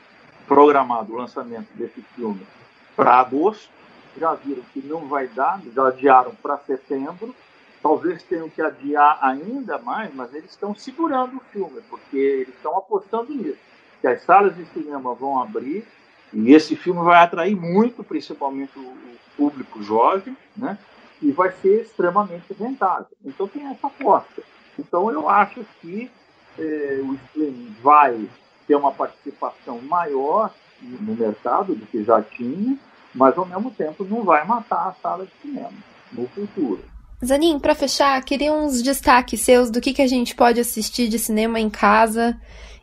programado 0.47 1.13
o 1.13 1.17
lançamento 1.17 1.69
desse 1.75 2.03
filme 2.15 2.47
para 2.95 3.15
agosto, 3.17 3.71
já 4.19 4.35
viram 4.35 4.63
que 4.73 4.81
não 4.81 5.07
vai 5.07 5.27
dar, 5.29 5.61
já 5.75 5.89
adiaram 5.89 6.35
para 6.43 6.59
setembro, 6.59 7.35
talvez 7.83 8.23
tenham 8.23 8.49
que 8.49 8.61
adiar 8.61 9.19
ainda 9.23 9.79
mais, 9.79 10.15
mas 10.15 10.33
eles 10.35 10.51
estão 10.51 10.75
segurando 10.75 11.37
o 11.37 11.43
filme, 11.53 11.81
porque 11.89 12.17
eles 12.17 12.55
estão 12.55 12.77
apostando 12.77 13.35
nisso. 13.35 13.72
Que 14.03 14.09
as 14.09 14.23
salas 14.23 14.55
de 14.55 14.67
cinema 14.67 15.15
vão 15.15 15.41
abrir 15.41 15.87
e 16.35 16.53
esse 16.53 16.77
filme 16.77 17.03
vai 17.03 17.23
atrair 17.23 17.57
muito, 17.57 18.05
principalmente 18.05 18.79
o 18.79 18.95
público 19.37 19.83
jovem, 19.83 20.37
né? 20.57 20.77
E 21.23 21.31
vai 21.31 21.53
ser 21.53 21.83
extremamente 21.83 22.53
rentável. 22.53 23.07
Então 23.25 23.49
tem 23.49 23.67
essa 23.67 23.87
aposta. 23.87 24.43
Então 24.79 25.11
eu 25.11 25.29
acho 25.29 25.65
que 25.81 26.11
eh, 26.59 27.01
o 27.03 27.15
streaming 27.15 27.75
vai 27.83 28.29
ter 28.67 28.75
uma 28.75 28.93
participação 28.93 29.81
maior 29.83 30.53
no 30.81 31.15
mercado 31.15 31.75
do 31.75 31.87
que 31.87 32.03
já 32.03 32.21
tinha, 32.23 32.77
mas 33.15 33.37
ao 33.39 33.47
mesmo 33.47 33.71
tempo 33.71 34.05
não 34.05 34.25
vai 34.25 34.45
matar 34.45 34.89
a 34.89 34.95
sala 35.01 35.27
de 35.27 35.33
cinema 35.41 35.73
no 36.13 36.27
futuro. 36.29 36.83
Zanin, 37.25 37.61
para 37.61 37.75
fechar, 37.75 38.21
queria 38.25 38.53
uns 38.53 38.83
destaques 38.83 39.41
seus 39.43 39.71
do 39.71 39.81
que, 39.81 39.93
que 39.93 40.03
a 40.03 40.09
gente 40.09 40.35
pode 40.35 40.59
assistir 40.59 41.09
de 41.09 41.21
cinema 41.21 41.61
em 41.61 41.71
casa, 41.71 42.37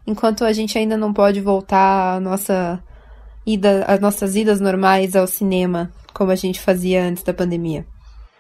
enquanto 0.10 0.44
a 0.44 0.52
gente 0.52 0.78
ainda 0.78 0.98
não 0.98 1.14
pode 1.14 1.40
voltar 1.40 2.16
à 2.16 2.20
nossa 2.20 2.84
ida, 3.46 3.86
às 3.86 4.00
nossas 4.00 4.36
idas 4.36 4.60
normais 4.60 5.16
ao 5.16 5.28
cinema, 5.28 5.92
como 6.14 6.32
a 6.32 6.36
gente 6.36 6.60
fazia 6.60 7.04
antes 7.04 7.24
da 7.24 7.34
pandemia. 7.34 7.86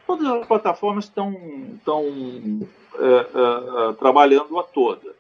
Todas 0.08 0.28
as 0.28 0.48
plataformas 0.48 1.06
estão, 1.06 1.32
é, 1.32 3.06
é, 3.06 3.90
é, 3.90 3.94
trabalhando 3.94 4.58
a 4.58 4.64
toda. 4.64 5.14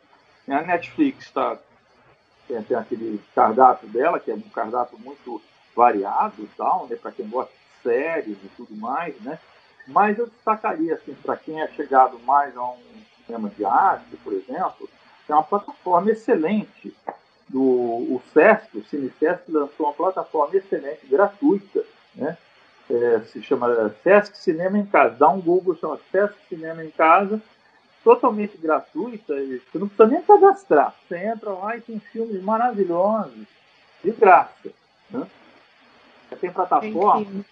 A 0.47 0.61
Netflix 0.63 1.25
está 1.25 1.59
tem, 2.47 2.61
tem, 2.63 2.75
aquele 2.75 3.21
cardápio 3.35 3.87
dela, 3.89 4.19
que 4.19 4.31
é 4.31 4.33
um 4.33 4.41
cardápio 4.41 4.97
muito 4.97 5.39
variado, 5.75 6.49
tal, 6.57 6.87
né, 6.87 6.95
para 6.95 7.11
quem 7.11 7.29
gosta 7.29 7.51
de 7.53 7.83
séries 7.83 8.37
e 8.43 8.47
tudo 8.57 8.75
mais, 8.75 9.15
né? 9.21 9.37
Mas 9.87 10.17
eu 10.17 10.25
destacaria, 10.25 10.95
assim, 10.95 11.13
para 11.23 11.37
quem 11.37 11.61
é 11.61 11.67
chegado 11.69 12.19
mais 12.19 12.57
a 12.57 12.63
um 12.63 12.77
cinema 13.25 13.49
de 13.55 13.63
arte, 13.63 14.17
por 14.23 14.33
exemplo, 14.33 14.89
é 15.31 15.35
uma 15.35 15.43
plataforma 15.43 16.11
excelente. 16.11 16.95
Do, 17.47 17.61
o 17.61 18.21
SESC, 18.31 18.77
o 18.77 18.85
CineSesc, 18.85 19.51
lançou 19.51 19.87
uma 19.87 19.93
plataforma 19.93 20.55
excelente, 20.55 21.07
gratuita, 21.07 21.83
né? 22.13 22.37
É, 22.87 23.19
se 23.21 23.41
chama 23.41 23.93
SESC 24.03 24.37
Cinema 24.37 24.77
em 24.77 24.85
Casa. 24.85 25.15
Dá 25.15 25.29
um 25.29 25.41
Google, 25.41 25.75
chama 25.75 25.99
SESC 26.11 26.35
Cinema 26.47 26.83
em 26.83 26.91
Casa, 26.91 27.41
totalmente 28.03 28.57
gratuita, 28.57 29.33
você 29.35 29.77
não 29.77 29.87
precisa 29.87 30.07
nem 30.07 30.21
cadastrar. 30.21 30.95
Você 31.07 31.17
entra 31.17 31.51
lá 31.51 31.75
e 31.75 31.81
tem 31.81 31.99
filmes 31.99 32.41
maravilhosos, 32.41 33.47
de 34.03 34.11
graça. 34.11 34.69
Né? 35.09 35.27
Tem 36.39 36.51
plataformas 36.51 37.45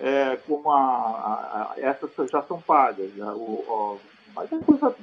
é, 0.00 0.36
como 0.46 0.70
a, 0.70 0.78
a, 0.78 1.72
a, 1.74 1.80
essas 1.80 2.10
já 2.30 2.42
são 2.42 2.60
pagas, 2.60 3.12
né? 3.14 3.26
o, 3.26 3.38
o, 3.38 4.00
mas 4.34 4.50
é, 4.52 4.58
coisa, 4.58 4.94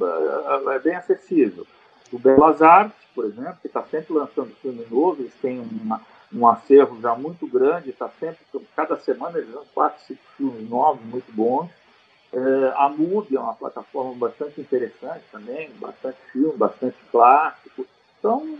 é, 0.71 0.75
é 0.75 0.79
bem 0.79 0.95
acessível. 0.95 1.65
O 2.11 2.19
Belas 2.19 2.61
Artes, 2.61 2.97
por 3.13 3.25
exemplo, 3.25 3.57
que 3.61 3.67
está 3.67 3.83
sempre 3.83 4.13
lançando 4.13 4.55
filme 4.61 4.85
novo, 4.89 5.21
eles 5.21 5.33
têm 5.41 5.59
uma, 5.59 6.01
um 6.33 6.47
acervo 6.47 6.99
já 7.01 7.15
muito 7.15 7.47
grande, 7.47 7.89
está 7.89 8.09
sempre, 8.19 8.39
cada 8.75 8.97
semana 8.99 9.37
eles 9.37 9.49
lançam 9.49 9.67
quatro, 9.73 10.03
cinco 10.05 10.21
filmes 10.37 10.69
novos, 10.69 11.05
muito 11.05 11.31
bons. 11.31 11.69
É, 12.31 12.73
a 12.75 12.89
MUBI 12.89 13.35
é 13.35 13.39
uma 13.39 13.55
plataforma 13.55 14.13
bastante 14.13 14.61
interessante 14.61 15.23
também, 15.31 15.69
bastante 15.79 16.17
filme, 16.31 16.55
bastante 16.55 16.97
clássico. 17.11 17.85
Então, 18.19 18.57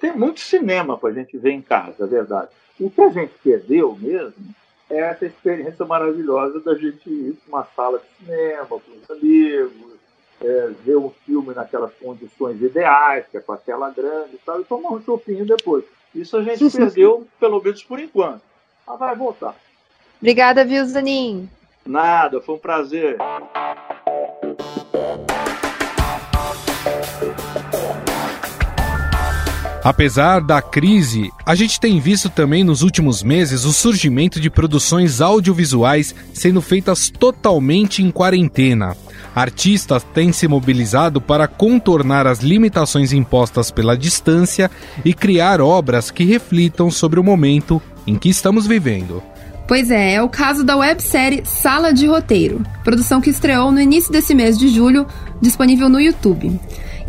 tem 0.00 0.16
muito 0.16 0.40
cinema 0.40 0.96
para 0.96 1.10
a 1.10 1.12
gente 1.12 1.36
ver 1.36 1.52
em 1.52 1.62
casa, 1.62 2.04
é 2.04 2.06
verdade. 2.06 2.50
O 2.78 2.90
que 2.90 3.00
a 3.00 3.10
gente 3.10 3.32
perdeu 3.42 3.96
mesmo 3.96 4.54
é 4.88 4.98
essa 4.98 5.26
experiência 5.26 5.84
maravilhosa 5.84 6.60
da 6.60 6.74
gente 6.74 7.08
ir 7.08 7.32
para 7.34 7.48
uma 7.48 7.64
sala 7.76 7.98
de 7.98 8.24
cinema 8.24 8.66
com 8.66 8.76
os 8.76 9.10
amigos, 9.10 9.89
é, 10.42 10.70
ver 10.84 10.96
um 10.96 11.10
filme 11.26 11.54
naquelas 11.54 11.92
condições 11.94 12.60
ideais, 12.62 13.26
que 13.30 13.36
é 13.36 13.40
com 13.40 13.52
a 13.52 13.56
tela 13.56 13.90
grande 13.90 14.34
e 14.34 14.38
tal, 14.38 14.60
e 14.60 14.64
tomar 14.64 14.90
um 14.92 15.02
chopinho 15.02 15.44
depois. 15.44 15.84
Isso 16.14 16.36
a 16.36 16.42
gente 16.42 16.68
perdeu, 16.70 17.26
pelo 17.38 17.62
menos 17.62 17.82
por 17.82 18.00
enquanto. 18.00 18.42
Mas 18.86 18.98
vai 18.98 19.14
voltar. 19.14 19.54
Obrigada, 20.18 20.64
viu, 20.64 20.84
Zanin? 20.84 21.48
Nada, 21.86 22.40
foi 22.40 22.54
um 22.54 22.58
prazer. 22.58 23.16
Apesar 29.82 30.40
da 30.40 30.60
crise, 30.60 31.32
a 31.44 31.54
gente 31.54 31.80
tem 31.80 31.98
visto 31.98 32.28
também 32.28 32.62
nos 32.62 32.82
últimos 32.82 33.22
meses 33.22 33.64
o 33.64 33.72
surgimento 33.72 34.38
de 34.38 34.50
produções 34.50 35.22
audiovisuais 35.22 36.14
sendo 36.34 36.60
feitas 36.60 37.08
totalmente 37.08 38.02
em 38.02 38.10
quarentena. 38.10 38.94
Artistas 39.34 40.04
têm 40.12 40.32
se 40.32 40.46
mobilizado 40.46 41.18
para 41.18 41.48
contornar 41.48 42.26
as 42.26 42.40
limitações 42.40 43.12
impostas 43.12 43.70
pela 43.70 43.96
distância 43.96 44.70
e 45.02 45.14
criar 45.14 45.62
obras 45.62 46.10
que 46.10 46.24
reflitam 46.24 46.90
sobre 46.90 47.18
o 47.18 47.24
momento 47.24 47.80
em 48.06 48.16
que 48.16 48.28
estamos 48.28 48.66
vivendo. 48.66 49.22
Pois 49.66 49.90
é, 49.90 50.14
é 50.14 50.22
o 50.22 50.28
caso 50.28 50.64
da 50.64 50.76
websérie 50.76 51.42
Sala 51.44 51.92
de 51.92 52.06
Roteiro, 52.06 52.60
produção 52.82 53.20
que 53.20 53.30
estreou 53.30 53.70
no 53.70 53.80
início 53.80 54.12
desse 54.12 54.34
mês 54.34 54.58
de 54.58 54.68
julho, 54.68 55.06
disponível 55.40 55.88
no 55.88 56.00
YouTube. 56.00 56.58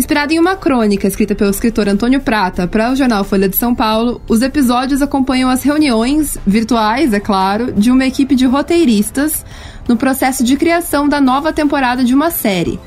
Inspirado 0.01 0.34
em 0.34 0.39
uma 0.39 0.55
crônica 0.55 1.08
escrita 1.08 1.36
pelo 1.36 1.51
escritor 1.51 1.88
Antônio 1.88 2.20
Prata 2.20 2.67
para 2.67 2.91
o 2.91 2.96
jornal 2.96 3.24
Folha 3.24 3.48
de 3.48 3.55
São 3.55 3.75
Paulo, 3.75 4.20
os 4.27 4.41
episódios 4.41 5.00
acompanham 5.00 5.48
as 5.48 5.62
reuniões, 5.62 6.39
virtuais, 6.43 7.13
é 7.13 7.20
claro, 7.20 7.72
de 7.72 7.91
uma 7.91 8.03
equipe 8.03 8.34
de 8.34 8.48
roteiristas 8.48 9.46
no 9.88 9.96
processo 9.96 10.43
de 10.43 10.58
criação 10.58 11.08
da 11.08 11.22
nova 11.22 11.53
temporada 11.53 12.03
de 12.03 12.15
uma 12.15 12.31
série. 12.31 12.79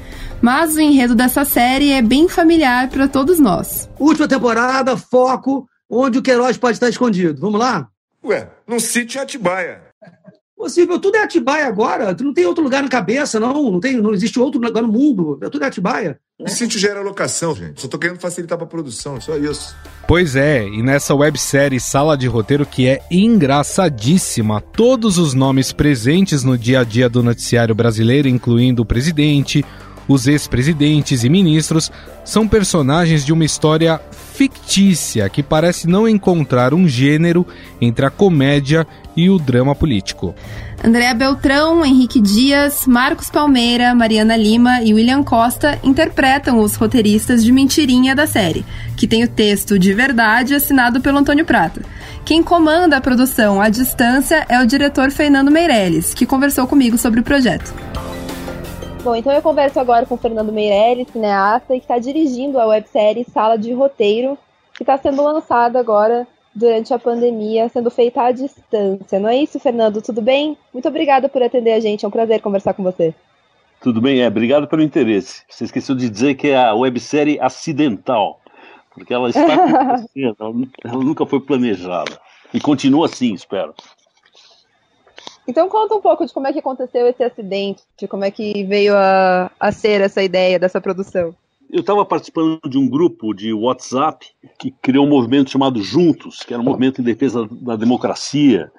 Mas 0.42 0.74
o 0.74 0.80
enredo 0.80 1.14
dessa 1.14 1.44
série 1.44 1.92
é 1.92 2.02
bem 2.02 2.28
familiar 2.28 2.88
para 2.88 3.06
todos 3.06 3.38
nós. 3.38 3.88
Última 3.96 4.26
temporada, 4.26 4.96
foco, 4.96 5.68
onde 5.88 6.18
o 6.18 6.22
Queiroz 6.22 6.58
pode 6.58 6.78
estar 6.78 6.88
escondido. 6.88 7.40
Vamos 7.40 7.60
lá? 7.60 7.86
Ué, 8.24 8.48
num 8.66 8.80
sítio 8.80 9.20
em 9.20 9.22
Atibaia 9.22 9.82
possível. 10.64 10.98
Tudo 10.98 11.16
é 11.16 11.22
Atibaia 11.22 11.66
agora. 11.66 12.14
Tu 12.14 12.24
não 12.24 12.32
tem 12.32 12.46
outro 12.46 12.64
lugar 12.64 12.82
na 12.82 12.88
cabeça, 12.88 13.38
não. 13.38 13.70
Não, 13.70 13.80
tem, 13.80 14.00
não 14.00 14.14
existe 14.14 14.40
outro 14.40 14.60
lugar 14.60 14.82
no 14.82 14.88
mundo. 14.88 15.38
É 15.42 15.50
tudo 15.50 15.64
é 15.64 15.68
Atibaia. 15.68 16.18
O 16.40 16.48
sítio 16.48 16.80
gera 16.80 17.00
locação, 17.00 17.54
gente. 17.54 17.80
Só 17.80 17.86
tô 17.86 17.96
querendo 17.96 18.18
facilitar 18.18 18.58
pra 18.58 18.66
produção, 18.66 19.20
só 19.20 19.36
isso. 19.36 19.76
Pois 20.08 20.34
é, 20.34 20.66
e 20.66 20.82
nessa 20.82 21.14
websérie 21.14 21.78
Sala 21.78 22.16
de 22.16 22.26
Roteiro, 22.26 22.66
que 22.66 22.88
é 22.88 23.00
engraçadíssima, 23.08 24.60
todos 24.60 25.16
os 25.16 25.32
nomes 25.32 25.70
presentes 25.70 26.42
no 26.42 26.58
dia 26.58 26.80
a 26.80 26.84
dia 26.84 27.08
do 27.08 27.22
noticiário 27.22 27.74
brasileiro, 27.74 28.26
incluindo 28.26 28.82
o 28.82 28.86
presidente, 28.86 29.64
os 30.08 30.26
ex-presidentes 30.26 31.24
e 31.24 31.28
ministros, 31.28 31.90
são 32.24 32.46
personagens 32.46 33.24
de 33.24 33.32
uma 33.32 33.44
história 33.44 34.00
fictícia 34.34 35.28
que 35.28 35.42
parece 35.42 35.86
não 35.86 36.08
encontrar 36.08 36.74
um 36.74 36.88
gênero 36.88 37.46
entre 37.80 38.04
a 38.04 38.10
comédia 38.10 38.86
e 39.16 39.30
o 39.30 39.38
drama 39.38 39.74
político. 39.74 40.34
Andréa 40.82 41.14
Beltrão, 41.14 41.84
Henrique 41.84 42.20
Dias, 42.20 42.86
Marcos 42.86 43.30
Palmeira, 43.30 43.94
Mariana 43.94 44.36
Lima 44.36 44.82
e 44.82 44.92
William 44.92 45.22
Costa 45.22 45.78
interpretam 45.82 46.58
os 46.58 46.74
roteiristas 46.74 47.44
de 47.44 47.52
Mentirinha 47.52 48.14
da 48.14 48.26
série, 48.26 48.66
que 48.96 49.06
tem 49.06 49.24
o 49.24 49.28
texto 49.28 49.78
de 49.78 49.94
verdade 49.94 50.54
assinado 50.54 51.00
pelo 51.00 51.18
Antônio 51.18 51.44
Prata. 51.44 51.80
Quem 52.24 52.42
comanda 52.42 52.96
a 52.96 53.00
produção 53.00 53.60
à 53.60 53.68
distância 53.68 54.44
é 54.48 54.60
o 54.60 54.66
diretor 54.66 55.10
Fernando 55.10 55.50
Meirelles, 55.50 56.12
que 56.12 56.26
conversou 56.26 56.66
comigo 56.66 56.98
sobre 56.98 57.20
o 57.20 57.24
projeto. 57.24 57.72
Bom, 59.04 59.14
então 59.14 59.30
eu 59.30 59.42
converso 59.42 59.78
agora 59.78 60.06
com 60.06 60.14
o 60.14 60.18
Fernando 60.18 60.50
Meirelles, 60.50 61.08
cineasta, 61.12 61.74
que 61.74 61.80
está 61.80 61.98
dirigindo 61.98 62.58
a 62.58 62.64
websérie 62.64 63.22
Sala 63.22 63.58
de 63.58 63.70
Roteiro, 63.70 64.38
que 64.74 64.82
está 64.82 64.96
sendo 64.96 65.22
lançada 65.22 65.78
agora 65.78 66.26
durante 66.54 66.94
a 66.94 66.98
pandemia, 66.98 67.68
sendo 67.68 67.90
feita 67.90 68.22
à 68.22 68.32
distância. 68.32 69.20
Não 69.20 69.28
é 69.28 69.36
isso, 69.36 69.60
Fernando? 69.60 70.00
Tudo 70.00 70.22
bem? 70.22 70.56
Muito 70.72 70.88
obrigada 70.88 71.28
por 71.28 71.42
atender 71.42 71.72
a 71.72 71.80
gente. 71.80 72.02
É 72.02 72.08
um 72.08 72.10
prazer 72.10 72.40
conversar 72.40 72.72
com 72.72 72.82
você. 72.82 73.14
Tudo 73.78 74.00
bem, 74.00 74.22
é. 74.22 74.26
Obrigado 74.26 74.66
pelo 74.66 74.80
interesse. 74.80 75.42
Você 75.50 75.64
esqueceu 75.64 75.94
de 75.94 76.08
dizer 76.08 76.36
que 76.36 76.48
é 76.48 76.56
a 76.56 76.74
websérie 76.74 77.38
acidental, 77.38 78.40
porque 78.94 79.12
ela 79.12 79.28
está 79.28 79.52
acontecendo, 79.52 80.70
ela 80.82 81.04
nunca 81.04 81.26
foi 81.26 81.40
planejada. 81.40 82.18
E 82.54 82.58
continua 82.58 83.04
assim, 83.04 83.34
espero. 83.34 83.74
Então 85.46 85.68
conta 85.68 85.94
um 85.94 86.00
pouco 86.00 86.24
de 86.24 86.32
como 86.32 86.46
é 86.46 86.52
que 86.52 86.58
aconteceu 86.58 87.06
esse 87.06 87.22
acidente, 87.22 87.82
de 87.98 88.08
como 88.08 88.24
é 88.24 88.30
que 88.30 88.64
veio 88.64 88.94
a, 88.96 89.50
a 89.60 89.72
ser 89.72 90.00
essa 90.00 90.22
ideia 90.22 90.58
dessa 90.58 90.80
produção. 90.80 91.34
Eu 91.70 91.80
estava 91.80 92.04
participando 92.04 92.60
de 92.68 92.78
um 92.78 92.88
grupo 92.88 93.34
de 93.34 93.52
WhatsApp 93.52 94.26
que 94.58 94.70
criou 94.70 95.04
um 95.04 95.08
movimento 95.08 95.50
chamado 95.50 95.82
Juntos, 95.82 96.40
que 96.40 96.54
era 96.54 96.62
um 96.62 96.64
movimento 96.64 97.00
em 97.00 97.04
defesa 97.04 97.48
da 97.50 97.76
democracia. 97.76 98.70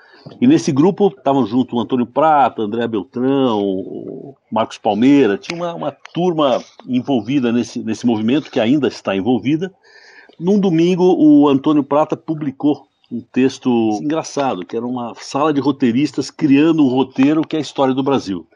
E 0.42 0.48
nesse 0.48 0.72
grupo 0.72 1.08
estavam 1.08 1.46
junto 1.46 1.76
o 1.76 1.80
Antônio 1.80 2.06
Prata, 2.06 2.62
André 2.62 2.88
Beltrão, 2.88 3.62
o 3.62 4.36
Marcos 4.52 4.78
Palmeira, 4.78 5.38
tinha 5.38 5.58
uma, 5.58 5.74
uma 5.74 5.92
turma 5.92 6.64
envolvida 6.88 7.52
nesse, 7.52 7.80
nesse 7.84 8.08
movimento, 8.08 8.50
que 8.50 8.60
ainda 8.60 8.88
está 8.88 9.16
envolvida. 9.16 9.72
Num 10.40 10.60
domingo, 10.60 11.16
o 11.18 11.48
Antônio 11.48 11.84
Prata 11.84 12.18
publicou 12.18 12.88
um 13.12 13.22
texto 13.22 13.70
engraçado, 14.02 14.66
que 14.66 14.76
era 14.76 14.86
uma 14.86 15.14
sala 15.16 15.54
de 15.54 15.62
roteiristas 15.62 16.32
criando 16.32 16.84
um 16.84 16.90
roteiro 16.90 17.42
que 17.42 17.56
é 17.56 17.60
a 17.60 17.62
história 17.62 17.94
do 17.94 18.04
Brasil. 18.04 18.48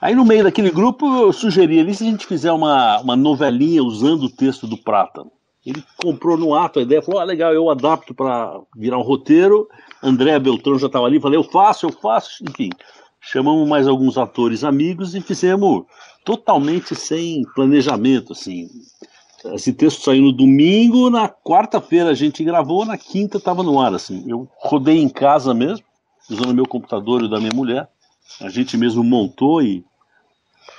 Aí 0.00 0.14
no 0.14 0.24
meio 0.24 0.44
daquele 0.44 0.70
grupo 0.70 1.06
eu 1.06 1.32
sugeri 1.32 1.78
ali 1.78 1.94
se 1.94 2.04
a 2.04 2.06
gente 2.06 2.26
fizer 2.26 2.52
uma, 2.52 3.00
uma 3.00 3.14
novelinha 3.14 3.84
usando 3.84 4.24
o 4.24 4.30
texto 4.30 4.66
do 4.66 4.78
Prata. 4.78 5.24
Ele 5.64 5.84
comprou 6.02 6.38
no 6.38 6.54
ato 6.54 6.78
a 6.78 6.82
ideia, 6.82 7.02
falou: 7.02 7.20
ah, 7.20 7.24
legal, 7.24 7.52
eu 7.52 7.68
adapto 7.68 8.14
para 8.14 8.58
virar 8.74 8.98
um 8.98 9.02
roteiro. 9.02 9.68
André 10.02 10.38
Beltrão 10.38 10.78
já 10.78 10.86
estava 10.86 11.06
ali, 11.06 11.20
falei: 11.20 11.38
eu 11.38 11.44
faço, 11.44 11.86
eu 11.86 11.92
faço. 11.92 12.42
Enfim, 12.48 12.70
chamamos 13.20 13.68
mais 13.68 13.86
alguns 13.86 14.16
atores 14.16 14.64
amigos 14.64 15.14
e 15.14 15.20
fizemos 15.20 15.84
totalmente 16.24 16.94
sem 16.94 17.42
planejamento, 17.54 18.32
assim. 18.32 18.68
Esse 19.46 19.72
texto 19.72 20.02
saiu 20.02 20.22
no 20.22 20.32
domingo, 20.32 21.08
na 21.08 21.28
quarta-feira 21.28 22.10
a 22.10 22.14
gente 22.14 22.44
gravou, 22.44 22.84
na 22.84 22.98
quinta 22.98 23.38
estava 23.38 23.62
no 23.62 23.80
ar, 23.80 23.94
assim. 23.94 24.24
Eu 24.28 24.48
rodei 24.58 24.98
em 24.98 25.08
casa 25.08 25.54
mesmo, 25.54 25.84
usando 26.30 26.54
meu 26.54 26.66
computador 26.66 27.22
e 27.22 27.24
o 27.24 27.28
da 27.28 27.38
minha 27.38 27.54
mulher. 27.54 27.88
A 28.40 28.48
gente 28.48 28.76
mesmo 28.76 29.02
montou 29.02 29.62
e. 29.62 29.84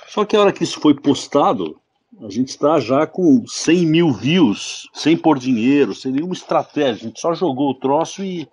Só 0.08 0.24
que 0.24 0.36
a 0.36 0.40
hora 0.40 0.52
que 0.52 0.62
isso 0.62 0.80
foi 0.80 0.94
postado, 0.94 1.80
a 2.20 2.30
gente 2.30 2.50
está 2.50 2.78
já 2.78 3.06
com 3.06 3.44
100 3.46 3.86
mil 3.86 4.12
views, 4.12 4.88
sem 4.94 5.16
pôr 5.16 5.38
dinheiro, 5.38 5.94
sem 5.94 6.12
nenhuma 6.12 6.34
estratégia. 6.34 6.92
A 6.92 7.08
gente 7.08 7.20
só 7.20 7.34
jogou 7.34 7.70
o 7.70 7.74
troço 7.74 8.22
e. 8.22 8.48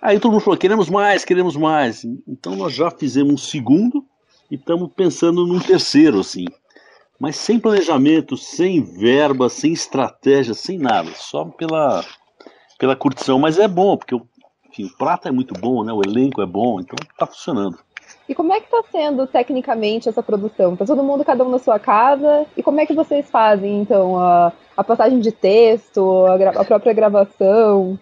Aí 0.00 0.18
todo 0.18 0.32
mundo 0.32 0.42
falou: 0.42 0.58
queremos 0.58 0.88
mais, 0.88 1.24
queremos 1.24 1.56
mais. 1.56 2.04
Então 2.26 2.56
nós 2.56 2.74
já 2.74 2.90
fizemos 2.90 3.34
um 3.34 3.36
segundo 3.36 4.04
e 4.50 4.54
estamos 4.54 4.90
pensando 4.96 5.46
num 5.46 5.60
terceiro, 5.60 6.20
assim. 6.20 6.46
Mas 7.20 7.36
sem 7.36 7.60
planejamento, 7.60 8.34
sem 8.34 8.82
verba, 8.82 9.50
sem 9.50 9.74
estratégia, 9.74 10.54
sem 10.54 10.78
nada. 10.78 11.10
Só 11.14 11.44
pela, 11.44 12.02
pela 12.78 12.96
curtição. 12.96 13.38
Mas 13.38 13.58
é 13.58 13.68
bom, 13.68 13.94
porque 13.96 14.18
enfim, 14.70 14.86
o 14.86 14.96
prato 14.96 15.28
é 15.28 15.30
muito 15.30 15.52
bom, 15.52 15.84
né? 15.84 15.92
o 15.92 16.00
elenco 16.00 16.40
é 16.40 16.46
bom, 16.46 16.80
então 16.80 16.96
está 17.12 17.26
funcionando. 17.26 17.78
E 18.28 18.34
como 18.34 18.52
é 18.52 18.60
que 18.60 18.66
está 18.66 18.82
sendo 18.90 19.26
tecnicamente 19.26 20.08
essa 20.08 20.22
produção? 20.22 20.72
Está 20.72 20.86
todo 20.86 21.02
mundo, 21.02 21.24
cada 21.24 21.44
um 21.44 21.50
na 21.50 21.58
sua 21.58 21.78
casa? 21.78 22.46
E 22.56 22.62
como 22.62 22.80
é 22.80 22.86
que 22.86 22.94
vocês 22.94 23.28
fazem, 23.28 23.80
então, 23.80 24.16
a, 24.18 24.52
a 24.76 24.84
passagem 24.84 25.18
de 25.18 25.32
texto, 25.32 26.26
a, 26.26 26.60
a 26.60 26.64
própria 26.64 26.92
gravação? 26.92 27.98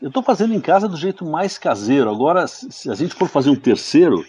Eu 0.00 0.08
estou 0.08 0.22
fazendo 0.22 0.54
em 0.54 0.60
casa 0.60 0.86
do 0.86 0.96
jeito 0.96 1.24
mais 1.24 1.58
caseiro. 1.58 2.10
Agora, 2.10 2.46
se 2.46 2.90
a 2.90 2.94
gente 2.94 3.14
for 3.14 3.28
fazer 3.28 3.50
um 3.50 3.56
terceiro, 3.56 4.22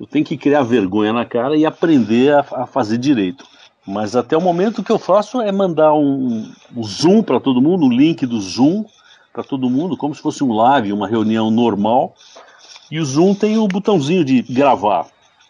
eu 0.00 0.06
tenho 0.06 0.24
que 0.24 0.36
criar 0.36 0.62
vergonha 0.62 1.12
na 1.12 1.24
cara 1.24 1.56
e 1.56 1.66
aprender 1.66 2.32
a, 2.32 2.40
a 2.62 2.66
fazer 2.66 2.98
direito. 2.98 3.44
Mas 3.86 4.14
até 4.14 4.36
o 4.36 4.40
momento 4.40 4.78
o 4.78 4.84
que 4.84 4.92
eu 4.92 4.98
faço 4.98 5.40
é 5.40 5.50
mandar 5.50 5.92
um, 5.92 6.50
um 6.76 6.84
Zoom 6.84 7.22
para 7.22 7.40
todo 7.40 7.60
mundo, 7.60 7.84
o 7.84 7.86
um 7.86 7.92
link 7.92 8.24
do 8.24 8.40
Zoom 8.40 8.84
para 9.32 9.42
todo 9.42 9.68
mundo, 9.68 9.96
como 9.96 10.14
se 10.14 10.20
fosse 10.20 10.44
um 10.44 10.52
live, 10.52 10.92
uma 10.92 11.08
reunião 11.08 11.50
normal. 11.50 12.14
E 12.90 13.00
o 13.00 13.04
Zoom 13.04 13.34
tem 13.34 13.58
o 13.58 13.66
botãozinho 13.66 14.24
de 14.24 14.42
gravar. 14.42 15.06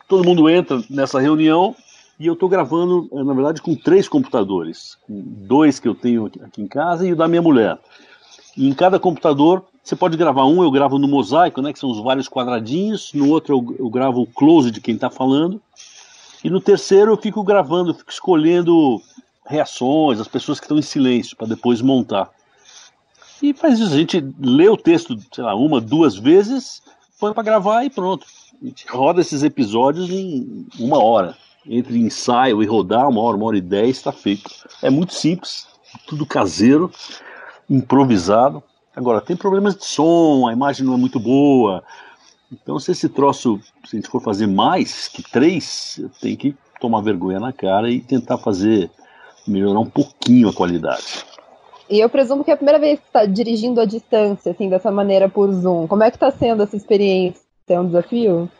Todo 0.08 0.24
mundo 0.24 0.48
entra 0.48 0.82
nessa 0.88 1.20
reunião 1.20 1.74
e 2.18 2.26
eu 2.26 2.34
estou 2.34 2.48
gravando, 2.48 3.08
eh, 3.12 3.24
na 3.24 3.34
verdade, 3.34 3.60
com 3.60 3.74
três 3.74 4.08
computadores. 4.08 4.96
Dois 5.08 5.80
que 5.80 5.88
eu 5.88 5.94
tenho 5.94 6.26
aqui 6.26 6.62
em 6.62 6.68
casa 6.68 7.06
e 7.06 7.12
o 7.12 7.16
da 7.16 7.26
minha 7.26 7.42
mulher. 7.42 7.78
E 8.56 8.68
em 8.68 8.72
cada 8.72 8.98
computador 8.98 9.64
você 9.82 9.96
pode 9.96 10.16
gravar 10.16 10.46
um, 10.46 10.62
eu 10.62 10.70
gravo 10.70 10.98
no 10.98 11.08
mosaico, 11.08 11.60
né, 11.60 11.72
que 11.72 11.78
são 11.78 11.90
os 11.90 11.98
vários 12.00 12.28
quadradinhos. 12.28 13.12
No 13.12 13.28
outro 13.28 13.56
eu, 13.56 13.76
eu 13.80 13.90
gravo 13.90 14.22
o 14.22 14.26
close 14.26 14.70
de 14.70 14.80
quem 14.80 14.94
está 14.94 15.10
falando. 15.10 15.60
E 16.42 16.50
no 16.50 16.60
terceiro 16.60 17.12
eu 17.12 17.16
fico 17.16 17.42
gravando, 17.42 17.94
fico 17.94 18.10
escolhendo 18.10 19.00
reações, 19.46 20.20
as 20.20 20.28
pessoas 20.28 20.58
que 20.58 20.64
estão 20.64 20.78
em 20.78 20.82
silêncio, 20.82 21.36
para 21.36 21.46
depois 21.46 21.80
montar. 21.80 22.30
E 23.42 23.52
faz 23.52 23.78
isso, 23.78 23.92
a 23.92 23.96
gente 23.96 24.24
lê 24.40 24.68
o 24.68 24.76
texto, 24.76 25.16
sei 25.32 25.44
lá, 25.44 25.54
uma, 25.54 25.80
duas 25.80 26.16
vezes 26.16 26.82
põe 27.22 27.32
para 27.32 27.44
gravar 27.44 27.84
e 27.84 27.90
pronto. 27.90 28.26
A 28.60 28.66
gente 28.66 28.84
roda 28.88 29.20
esses 29.20 29.44
episódios 29.44 30.10
em 30.10 30.66
uma 30.80 31.00
hora. 31.00 31.36
Entre 31.64 31.96
ensaio 31.96 32.60
e 32.60 32.66
rodar, 32.66 33.08
uma 33.08 33.20
hora, 33.20 33.36
uma 33.36 33.46
hora 33.46 33.56
e 33.56 33.60
dez, 33.60 33.96
está 33.96 34.10
feito. 34.10 34.50
É 34.82 34.90
muito 34.90 35.14
simples, 35.14 35.68
tudo 36.04 36.26
caseiro, 36.26 36.90
improvisado. 37.70 38.60
Agora, 38.96 39.20
tem 39.20 39.36
problemas 39.36 39.76
de 39.76 39.84
som, 39.84 40.48
a 40.48 40.52
imagem 40.52 40.84
não 40.84 40.94
é 40.94 40.96
muito 40.96 41.20
boa. 41.20 41.84
Então, 42.52 42.78
se 42.78 42.92
esse 42.92 43.08
troço, 43.08 43.58
se 43.84 43.96
a 43.96 44.00
gente 44.00 44.10
for 44.10 44.20
fazer 44.20 44.46
mais 44.46 45.08
que 45.08 45.22
três, 45.22 46.00
tem 46.20 46.36
que 46.36 46.54
tomar 46.80 47.00
vergonha 47.00 47.40
na 47.40 47.52
cara 47.52 47.90
e 47.90 48.00
tentar 48.00 48.36
fazer, 48.36 48.90
melhorar 49.46 49.80
um 49.80 49.88
pouquinho 49.88 50.48
a 50.48 50.52
qualidade. 50.52 51.24
E 51.88 52.00
eu 52.00 52.08
presumo 52.08 52.44
que 52.44 52.50
é 52.50 52.54
a 52.54 52.56
primeira 52.56 52.78
vez 52.78 52.98
que 52.98 53.06
está 53.06 53.24
dirigindo 53.24 53.80
à 53.80 53.84
distância, 53.84 54.52
assim, 54.52 54.68
dessa 54.68 54.90
maneira 54.90 55.28
por 55.28 55.50
Zoom. 55.52 55.86
Como 55.86 56.02
é 56.02 56.10
que 56.10 56.16
está 56.16 56.30
sendo 56.30 56.62
essa 56.62 56.76
experiência? 56.76 57.40
É 57.68 57.80
um 57.80 57.86
desafio? 57.86 58.50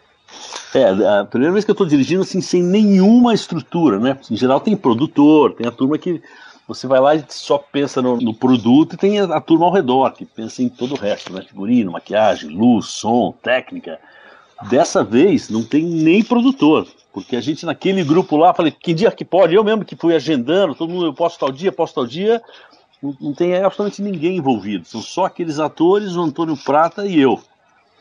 É, 0.74 1.18
a 1.20 1.24
primeira 1.24 1.52
vez 1.52 1.64
que 1.64 1.70
eu 1.70 1.74
estou 1.74 1.87
dirigindo 1.87 2.22
assim, 2.22 2.40
sem 2.40 2.62
nenhuma 2.62 3.35
estrutura, 3.35 3.98
né? 3.98 4.18
Em 4.31 4.37
geral 4.37 4.61
tem 4.61 4.74
produtor, 4.74 5.55
tem 5.55 5.66
a 5.66 5.70
turma 5.70 5.98
que 5.98 6.22
você 6.74 6.87
vai 6.87 7.00
lá 7.00 7.14
e 7.14 7.24
só 7.28 7.58
pensa 7.58 8.00
no, 8.00 8.16
no 8.16 8.35
produto 8.35 8.94
e 8.94 8.96
tem 8.96 9.20
a, 9.20 9.24
a, 9.24 9.40
turma 9.40 9.66
ao 9.66 9.72
redor, 9.72 10.12
que 10.12 10.24
pensa 10.24 10.62
em 10.62 10.68
todo 10.68 10.92
o 10.92 10.98
resto, 10.98 11.32
né? 11.32 11.42
Figurino, 11.42 11.92
maquiagem, 11.92 12.50
luz, 12.50 12.87
som, 12.87 13.32
técnica. 13.42 13.98
Dessa 14.68 15.02
vez 15.02 15.48
não 15.48 15.64
tem 15.64 15.85
nem 15.85 16.22
produtor, 16.22 16.87
porque 17.12 17.37
a 17.37 17.40
gente 17.40 17.66
naquele 17.66 18.04
grupo 18.04 18.37
lá, 18.37 18.54
falei, 18.54 18.72
que 18.72 18.94
dia 18.94 19.11
que 19.11 19.24
pode? 19.24 19.54
Eu 19.54 19.64
mesmo 19.64 19.85
que 19.85 19.96
fui 19.96 20.14
agendando, 20.14 20.74
todo 20.74 20.92
mundo, 20.92 21.06
eu 21.06 21.14
posso 21.14 21.38
tal 21.38 21.50
dia, 21.50 21.72
posso 21.72 21.94
tal 21.94 22.06
dia 22.06 22.40
não, 23.02 23.16
não 23.20 23.35
tem 23.35 23.54
absolutamente 23.56 24.00
ninguém 24.00 24.37
envolvido. 24.37 24.87
São 24.87 25.02
só 25.02 25.24
aqueles 25.24 25.58
atores, 25.58 26.14
o 26.14 26.22
Antônio 26.22 26.56
Prata 26.56 27.04
e 27.04 27.20
eu. 27.20 27.40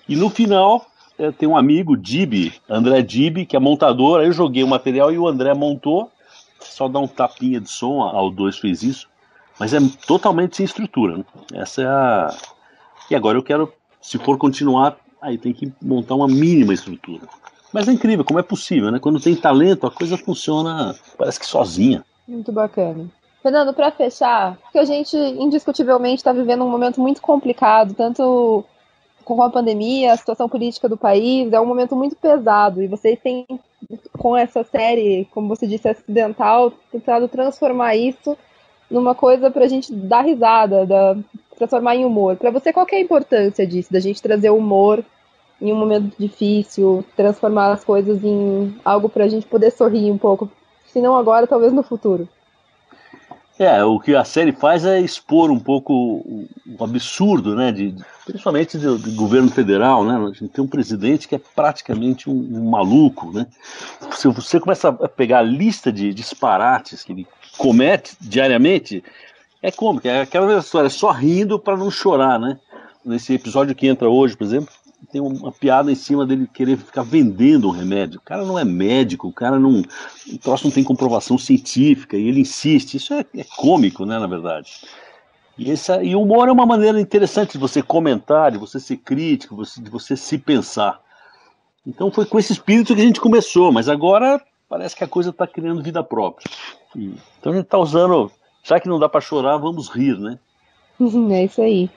E 0.08 0.16
no 0.16 0.30
final 0.30 0.86
é, 1.18 1.32
tem 1.32 1.50
um 1.50 1.58
amigo, 1.58 1.98
Dibi, 1.98 2.54
André 2.70 3.02
Dibi, 3.02 3.46
que 3.46 3.56
é 3.56 3.60
montador. 3.60 4.20
Aí 4.20 4.28
eu 4.28 4.34
joguei 4.34 4.64
o 4.64 4.68
material 4.68 5.12
e 5.12 5.18
o 5.18 5.28
André 5.28 5.54
montou. 5.54 6.12
Só 6.62 6.88
dá 6.88 7.00
um 7.00 7.08
tapinha 7.08 7.60
de 7.60 7.70
som, 7.70 8.04
a 8.04 8.14
O2 8.22 8.60
fez 8.60 8.84
isso. 8.84 9.10
Mas 9.60 9.74
é 9.74 9.80
totalmente 10.08 10.58
sem 10.58 10.66
estrutura. 10.66 11.18
Né? 11.18 11.26
Essa 11.54 11.82
é 11.82 11.86
a. 11.86 12.36
E 13.10 13.16
agora 13.16 13.38
eu 13.38 13.44
quero, 13.44 13.72
se 14.02 14.18
for 14.18 14.38
continuar, 14.38 14.98
aí 15.22 15.38
tem 15.38 15.54
que 15.54 15.72
montar 15.82 16.16
uma 16.16 16.28
mínima 16.28 16.74
estrutura. 16.74 17.28
Mas 17.74 17.88
é 17.88 17.92
incrível 17.92 18.26
como 18.26 18.40
é 18.40 18.44
possível, 18.44 18.92
né? 18.92 19.00
Quando 19.00 19.20
tem 19.20 19.36
talento, 19.36 19.88
a 19.88 19.92
coisa 19.92 20.18
funciona, 20.18 20.96
parece 21.18 21.40
que 21.40 21.46
sozinha. 21.46 22.04
Muito 22.28 22.52
bacana. 22.52 23.10
Fernando, 23.42 23.74
para 23.74 23.92
fechar, 23.92 24.58
que 24.72 24.78
a 24.78 24.86
gente 24.86 25.16
indiscutivelmente 25.18 26.18
está 26.18 26.32
vivendo 26.32 26.64
um 26.64 26.70
momento 26.70 27.02
muito 27.02 27.22
complicado, 27.22 27.94
tanto 27.94 28.64
com 29.24 29.42
a 29.42 29.50
pandemia, 29.50 30.14
a 30.14 30.18
situação 30.18 30.48
política 30.48 30.88
do 30.88 30.98
país, 30.98 31.52
é 31.52 31.60
um 31.60 31.66
momento 31.66 31.96
muito 31.96 32.16
pesado. 32.16 32.84
E 32.84 32.88
vocês 32.88 33.20
têm, 33.20 33.46
com 34.22 34.38
essa 34.38 34.64
série, 34.64 35.28
como 35.32 35.48
você 35.48 35.66
disse, 35.66 35.90
acidental, 35.90 36.72
tentado 36.92 37.28
transformar 37.28 37.96
isso 37.96 38.38
numa 38.88 39.16
coisa 39.16 39.50
para 39.50 39.66
a 39.66 39.68
gente 39.68 39.92
dar 39.92 40.22
risada, 40.22 40.86
da, 40.86 41.18
transformar 41.58 41.96
em 41.96 42.06
humor. 42.06 42.36
Para 42.36 42.52
você, 42.52 42.72
qual 42.72 42.86
é 42.92 42.98
a 42.98 43.02
importância 43.02 43.66
disso, 43.66 43.92
da 43.92 44.00
gente 44.00 44.22
trazer 44.22 44.52
humor 44.52 45.04
em 45.60 45.74
um 45.74 45.76
momento 45.76 46.16
difícil, 46.20 47.04
transformar 47.16 47.72
as 47.72 47.84
coisas 47.84 48.24
em 48.24 48.76
algo 48.86 49.10
para 49.10 49.24
a 49.24 49.28
gente 49.28 49.48
poder 49.48 49.72
sorrir 49.72 50.12
um 50.12 50.20
pouco, 50.20 50.52
se 50.86 51.02
não 51.02 51.16
agora, 51.16 51.48
talvez 51.48 51.74
no 51.74 51.82
futuro? 51.82 52.30
É, 53.62 53.84
o 53.84 54.00
que 54.00 54.16
a 54.16 54.24
série 54.24 54.52
faz 54.52 54.86
é 54.86 55.00
expor 55.00 55.52
um 55.52 55.60
pouco 55.60 55.94
o, 55.94 56.50
absurdo, 56.84 57.56
né, 57.56 57.72
de, 57.72 57.94
principalmente 58.26 58.76
do, 58.76 58.98
do, 58.98 59.12
governo 59.12 59.52
federal, 59.52 60.04
né, 60.04 60.16
a 60.16 60.34
gente 60.34 60.48
tem 60.48 60.64
um 60.64 60.68
presidente 60.68 61.28
que 61.28 61.36
é 61.36 61.42
praticamente 61.56 62.28
um, 62.28 62.34
um 62.34 62.72
maluco, 62.72 63.32
né, 63.32 63.46
se 64.14 64.28
você 64.30 64.60
começa 64.60 64.90
a 64.90 65.08
pegar 65.08 65.40
a 65.40 65.44
lista 65.44 65.92
de 65.92 66.12
disparates 66.12 67.04
que 67.04 67.12
ele 67.12 67.28
comete 67.56 68.18
diariamente, 68.20 69.04
é 69.62 69.70
cômico, 69.70 70.08
é 70.08 70.22
aquela 70.22 70.58
história, 70.58 70.90
só 70.90 71.12
rindo 71.12 71.60
para 71.60 71.78
não 71.78 71.92
chorar, 71.92 72.40
né, 72.40 72.58
nesse 73.06 73.36
episódio 73.36 73.76
que 73.76 73.86
entra 73.86 74.10
hoje, 74.10 74.36
por 74.36 74.44
exemplo, 74.44 74.74
tem 75.10 75.22
uma 75.22 75.52
piada 75.52 75.92
em 75.92 75.96
cima 75.96 76.26
dele 76.26 76.48
querer 76.52 76.78
ficar 76.78 77.04
vendendo 77.04 77.68
um 77.68 77.72
remédio. 77.72 78.20
O 78.20 78.24
cara 78.24 78.46
não 78.46 78.58
é 78.58 78.64
médico, 78.64 79.28
o 79.28 79.34
cara 79.34 79.60
não. 79.60 79.82
O 80.32 80.38
troço 80.38 80.66
não 80.66 80.72
tem 80.72 80.84
comprovação 80.84 81.38
científica 81.38 82.18
e 82.18 82.28
ele 82.28 82.42
insiste. 82.42 82.96
Isso 82.96 83.14
é, 83.14 83.26
é 83.36 83.44
cômico, 83.44 84.06
né, 84.06 84.20
na 84.20 84.28
verdade. 84.28 84.82
E, 85.58 85.72
essa, 85.72 86.04
e 86.04 86.16
o 86.16 86.22
humor 86.22 86.48
é 86.48 86.52
uma 86.52 86.66
maneira 86.66 87.00
interessante 87.00 87.54
de 87.54 87.58
você 87.58 87.82
comentar, 87.82 88.52
de 88.52 88.58
você 88.58 88.80
ser 88.80 88.98
crítico, 88.98 89.56
de 89.78 89.90
você 89.90 90.16
se 90.16 90.38
pensar. 90.38 91.00
Então 91.86 92.12
foi 92.12 92.26
com 92.26 92.40
esse 92.40 92.54
espírito 92.54 92.96
que 92.96 93.02
a 93.02 93.06
gente 93.06 93.20
começou, 93.20 93.72
mas 93.72 93.90
agora 93.90 94.42
parece 94.70 94.96
que 94.96 95.04
a 95.04 95.08
coisa 95.08 95.32
está 95.32 95.48
criando 95.48 95.84
vida 95.84 96.04
própria. 96.04 96.50
Então 96.96 97.52
a 97.52 97.56
gente 97.56 97.66
está 97.66 97.78
usando, 97.78 98.32
já 98.64 98.80
que 98.80 98.88
não 98.88 99.00
dá 99.00 99.10
para 99.10 99.22
chorar, 99.22 99.58
vamos 99.58 99.90
rir, 99.90 100.18
né? 100.18 100.40
É 101.32 101.46
isso 101.46 101.62
aí. 101.62 101.90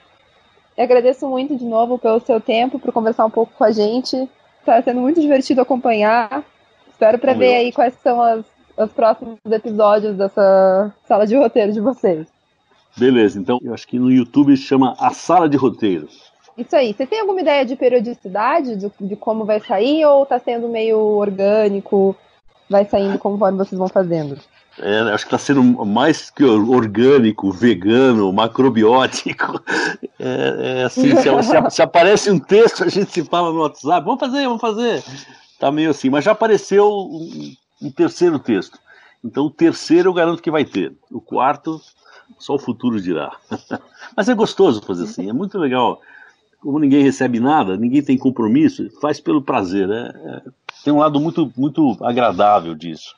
Eu 0.77 0.83
agradeço 0.83 1.27
muito 1.27 1.55
de 1.55 1.65
novo 1.65 1.97
pelo 1.97 2.19
seu 2.19 2.39
tempo, 2.41 2.79
por 2.79 2.91
conversar 2.91 3.25
um 3.25 3.29
pouco 3.29 3.53
com 3.57 3.63
a 3.63 3.71
gente. 3.71 4.29
Está 4.59 4.81
sendo 4.81 5.01
muito 5.01 5.21
divertido 5.21 5.61
acompanhar. 5.61 6.43
Espero 6.89 7.17
para 7.17 7.33
ver 7.33 7.55
aí 7.55 7.71
quais 7.71 7.93
são 8.01 8.21
as, 8.21 8.45
os 8.77 8.91
próximos 8.91 9.37
episódios 9.49 10.15
dessa 10.17 10.93
sala 11.07 11.25
de 11.25 11.35
roteiro 11.35 11.71
de 11.71 11.79
vocês. 11.79 12.27
Beleza, 12.97 13.39
então 13.39 13.59
eu 13.61 13.73
acho 13.73 13.87
que 13.87 13.99
no 13.99 14.11
YouTube 14.11 14.55
chama 14.55 14.95
A 14.97 15.11
Sala 15.11 15.49
de 15.49 15.57
Roteiro. 15.57 16.07
Isso 16.57 16.75
aí. 16.75 16.93
Você 16.93 17.05
tem 17.05 17.19
alguma 17.19 17.41
ideia 17.41 17.65
de 17.65 17.75
periodicidade 17.75 18.77
de, 18.77 18.89
de 19.01 19.15
como 19.17 19.43
vai 19.43 19.59
sair 19.59 20.05
ou 20.05 20.23
está 20.23 20.39
sendo 20.39 20.69
meio 20.69 20.97
orgânico? 20.97 22.15
vai 22.69 22.85
saindo 22.85 23.17
conforme 23.17 23.57
vocês 23.57 23.77
vão 23.77 23.87
fazendo? 23.87 24.37
É, 24.77 24.99
acho 25.13 25.25
que 25.25 25.33
está 25.33 25.37
sendo 25.37 25.63
mais 25.85 26.29
que 26.29 26.43
orgânico, 26.43 27.51
vegano, 27.51 28.31
macrobiótico. 28.31 29.61
É, 30.17 30.79
é 30.79 30.83
assim, 30.85 31.13
se, 31.17 31.23
se, 31.23 31.71
se, 31.71 31.81
aparece 31.81 32.31
um 32.31 32.39
texto, 32.39 32.85
a 32.85 32.87
gente 32.87 33.11
se 33.11 33.23
fala 33.25 33.51
no 33.51 33.59
WhatsApp, 33.59 34.05
vamos 34.05 34.19
fazer, 34.19 34.45
vamos 34.45 34.61
fazer. 34.61 35.03
Tá 35.59 35.69
meio 35.69 35.89
assim, 35.89 36.09
mas 36.09 36.23
já 36.23 36.31
apareceu 36.31 36.87
um, 36.87 37.53
um 37.81 37.91
terceiro 37.91 38.39
texto. 38.39 38.79
Então 39.21 39.45
o 39.45 39.51
terceiro 39.51 40.09
eu 40.09 40.13
garanto 40.13 40.41
que 40.41 40.49
vai 40.49 40.63
ter. 40.63 40.93
O 41.11 41.19
quarto, 41.19 41.81
só 42.39 42.55
o 42.55 42.59
futuro 42.59 43.01
dirá. 43.01 43.35
mas 44.15 44.29
é 44.29 44.33
gostoso 44.33 44.81
fazer 44.81 45.03
assim, 45.03 45.29
é 45.29 45.33
muito 45.33 45.57
legal. 45.59 45.99
Como 46.61 46.79
ninguém 46.79 47.03
recebe 47.03 47.39
nada, 47.39 47.75
ninguém 47.75 48.01
tem 48.01 48.17
compromisso, 48.17 48.89
faz 49.01 49.19
pelo 49.19 49.41
prazer. 49.41 49.89
É, 49.89 50.07
é, 50.07 50.41
tem 50.83 50.93
um 50.93 50.99
lado 50.99 51.19
muito, 51.19 51.51
muito 51.57 51.97
agradável 52.01 52.73
disso. 52.73 53.15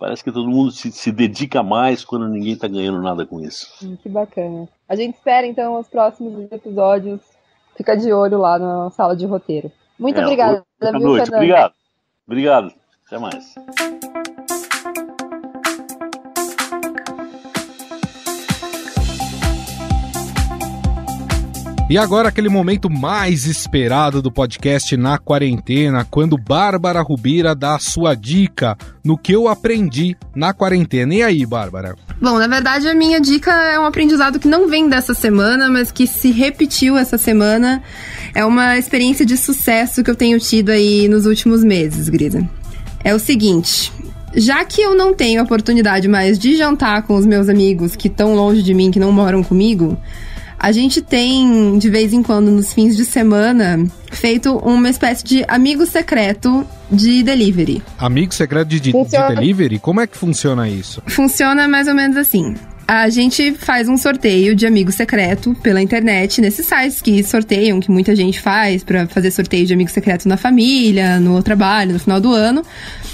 Parece 0.00 0.24
que 0.24 0.32
todo 0.32 0.48
mundo 0.48 0.70
se, 0.70 0.90
se 0.90 1.12
dedica 1.12 1.62
mais 1.62 2.02
quando 2.06 2.26
ninguém 2.26 2.54
está 2.54 2.66
ganhando 2.66 3.02
nada 3.02 3.26
com 3.26 3.38
isso. 3.38 3.70
Hum, 3.84 3.96
que 4.02 4.08
bacana. 4.08 4.66
A 4.88 4.96
gente 4.96 5.14
espera 5.14 5.46
então 5.46 5.78
os 5.78 5.86
próximos 5.88 6.50
episódios. 6.50 7.20
Fica 7.76 7.94
de 7.94 8.10
olho 8.10 8.38
lá 8.38 8.58
na 8.58 8.90
sala 8.90 9.14
de 9.14 9.26
roteiro. 9.26 9.70
Muito 9.98 10.18
é, 10.18 10.24
obrigada, 10.24 10.64
boa 10.80 10.92
noite. 10.92 11.30
Obrigado. 11.30 11.74
Obrigado. 12.26 12.72
Até 13.06 13.18
mais. 13.18 13.54
E 21.90 21.98
agora 21.98 22.28
aquele 22.28 22.48
momento 22.48 22.88
mais 22.88 23.46
esperado 23.46 24.22
do 24.22 24.30
podcast 24.30 24.96
na 24.96 25.18
quarentena, 25.18 26.06
quando 26.08 26.38
Bárbara 26.38 27.02
Rubira 27.02 27.52
dá 27.52 27.74
a 27.74 27.80
sua 27.80 28.14
dica 28.14 28.78
no 29.04 29.18
que 29.18 29.32
eu 29.32 29.48
aprendi 29.48 30.16
na 30.32 30.52
quarentena. 30.52 31.12
E 31.16 31.20
aí, 31.20 31.44
Bárbara? 31.44 31.96
Bom, 32.22 32.38
na 32.38 32.46
verdade 32.46 32.86
a 32.86 32.94
minha 32.94 33.20
dica 33.20 33.50
é 33.50 33.80
um 33.80 33.84
aprendizado 33.84 34.38
que 34.38 34.46
não 34.46 34.68
vem 34.68 34.88
dessa 34.88 35.14
semana, 35.14 35.68
mas 35.68 35.90
que 35.90 36.06
se 36.06 36.30
repetiu 36.30 36.96
essa 36.96 37.18
semana. 37.18 37.82
É 38.36 38.44
uma 38.44 38.78
experiência 38.78 39.26
de 39.26 39.36
sucesso 39.36 40.04
que 40.04 40.10
eu 40.12 40.14
tenho 40.14 40.38
tido 40.38 40.70
aí 40.70 41.08
nos 41.08 41.26
últimos 41.26 41.64
meses, 41.64 42.08
Grisa. 42.08 42.48
É 43.02 43.12
o 43.12 43.18
seguinte, 43.18 43.92
já 44.32 44.64
que 44.64 44.80
eu 44.80 44.94
não 44.94 45.12
tenho 45.12 45.42
oportunidade 45.42 46.06
mais 46.06 46.38
de 46.38 46.56
jantar 46.56 47.02
com 47.02 47.16
os 47.16 47.26
meus 47.26 47.48
amigos 47.48 47.96
que 47.96 48.06
estão 48.06 48.36
longe 48.36 48.62
de 48.62 48.72
mim, 48.74 48.92
que 48.92 49.00
não 49.00 49.10
moram 49.10 49.42
comigo, 49.42 49.98
a 50.60 50.72
gente 50.72 51.00
tem, 51.00 51.78
de 51.78 51.88
vez 51.88 52.12
em 52.12 52.22
quando, 52.22 52.50
nos 52.50 52.74
fins 52.74 52.94
de 52.94 53.06
semana, 53.06 53.82
feito 54.12 54.58
uma 54.58 54.90
espécie 54.90 55.24
de 55.24 55.44
amigo 55.48 55.86
secreto 55.86 56.66
de 56.92 57.22
delivery. 57.22 57.82
Amigo 57.98 58.34
secreto 58.34 58.68
de, 58.68 58.78
de, 58.78 58.92
de 58.92 59.34
delivery? 59.34 59.78
Como 59.78 60.02
é 60.02 60.06
que 60.06 60.18
funciona 60.18 60.68
isso? 60.68 61.02
Funciona 61.06 61.66
mais 61.66 61.88
ou 61.88 61.94
menos 61.94 62.18
assim 62.18 62.54
a 62.86 63.08
gente 63.08 63.52
faz 63.52 63.88
um 63.88 63.96
sorteio 63.96 64.52
de 64.52 64.66
amigo 64.66 64.90
secreto 64.90 65.54
pela 65.62 65.80
internet, 65.80 66.40
nesses 66.40 66.66
sites 66.66 67.00
que 67.00 67.22
sorteiam, 67.22 67.78
que 67.78 67.88
muita 67.88 68.16
gente 68.16 68.40
faz 68.40 68.82
para 68.82 69.06
fazer 69.06 69.30
sorteio 69.30 69.64
de 69.64 69.72
amigo 69.72 69.88
secreto 69.88 70.28
na 70.28 70.36
família, 70.36 71.20
no 71.20 71.40
trabalho, 71.40 71.92
no 71.92 72.00
final 72.00 72.20
do 72.20 72.32
ano. 72.32 72.64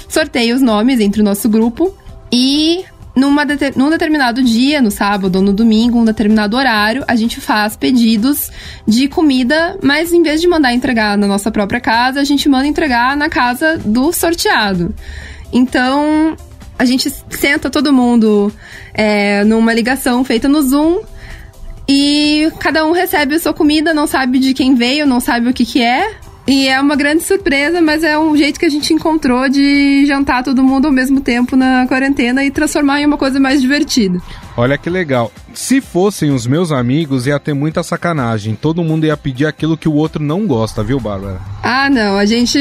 Sorteia 0.09 0.55
os 0.55 0.63
nomes 0.63 0.99
entre 0.99 1.21
o 1.21 1.23
nosso 1.23 1.47
grupo 1.47 1.95
e 2.31 2.83
numa 3.17 3.43
num 3.75 3.89
determinado 3.89 4.43
dia, 4.43 4.79
no 4.79 4.91
sábado 4.91 5.37
ou 5.37 5.41
no 5.41 5.51
domingo, 5.51 5.97
um 5.97 6.05
determinado 6.05 6.55
horário, 6.55 7.03
a 7.07 7.15
gente 7.15 7.41
faz 7.41 7.75
pedidos 7.75 8.51
de 8.87 9.07
comida, 9.07 9.75
mas 9.81 10.13
em 10.13 10.21
vez 10.21 10.39
de 10.39 10.47
mandar 10.47 10.71
entregar 10.71 11.17
na 11.17 11.25
nossa 11.25 11.49
própria 11.49 11.81
casa, 11.81 12.21
a 12.21 12.23
gente 12.23 12.47
manda 12.47 12.67
entregar 12.67 13.17
na 13.17 13.27
casa 13.27 13.77
do 13.83 14.13
sorteado. 14.13 14.93
Então, 15.51 16.37
a 16.77 16.85
gente 16.85 17.11
senta 17.31 17.71
todo 17.71 17.91
mundo 17.91 18.53
é, 18.93 19.43
numa 19.43 19.73
ligação 19.73 20.23
feita 20.23 20.47
no 20.47 20.61
Zoom 20.61 21.01
e 21.89 22.51
cada 22.59 22.85
um 22.85 22.91
recebe 22.91 23.33
a 23.33 23.39
sua 23.39 23.53
comida, 23.53 23.95
não 23.95 24.05
sabe 24.05 24.37
de 24.37 24.53
quem 24.53 24.75
veio, 24.75 25.07
não 25.07 25.19
sabe 25.19 25.49
o 25.49 25.53
que, 25.53 25.65
que 25.65 25.81
é. 25.81 26.17
E 26.47 26.65
é 26.69 26.79
uma 26.79 26.95
grande 26.95 27.23
surpresa, 27.23 27.81
mas 27.81 28.03
é 28.03 28.17
um 28.17 28.35
jeito 28.37 28.57
que 28.57 28.65
a 28.65 28.69
gente 28.69 28.93
encontrou 28.93 29.49
de 29.49 30.05
jantar 30.05 30.43
todo 30.43 30.63
mundo 30.63 30.85
ao 30.85 30.93
mesmo 30.93 31.19
tempo 31.19 31.57
na 31.57 31.85
quarentena 31.87 32.45
e 32.45 32.49
transformar 32.49 33.01
em 33.01 33.05
uma 33.05 33.17
coisa 33.17 33.37
mais 33.37 33.61
divertida. 33.61 34.21
Olha 34.57 34.75
que 34.75 34.89
legal. 34.89 35.31
Se 35.53 35.79
fossem 35.79 36.31
os 36.31 36.47
meus 36.47 36.71
amigos, 36.71 37.27
ia 37.27 37.39
ter 37.39 37.53
muita 37.53 37.83
sacanagem. 37.83 38.57
Todo 38.59 38.83
mundo 38.83 39.05
ia 39.05 39.15
pedir 39.15 39.45
aquilo 39.45 39.77
que 39.77 39.87
o 39.87 39.93
outro 39.93 40.23
não 40.23 40.47
gosta, 40.47 40.83
viu, 40.83 40.99
Bárbara? 40.99 41.39
Ah, 41.61 41.91
não. 41.91 42.17
A 42.17 42.25
gente, 42.25 42.57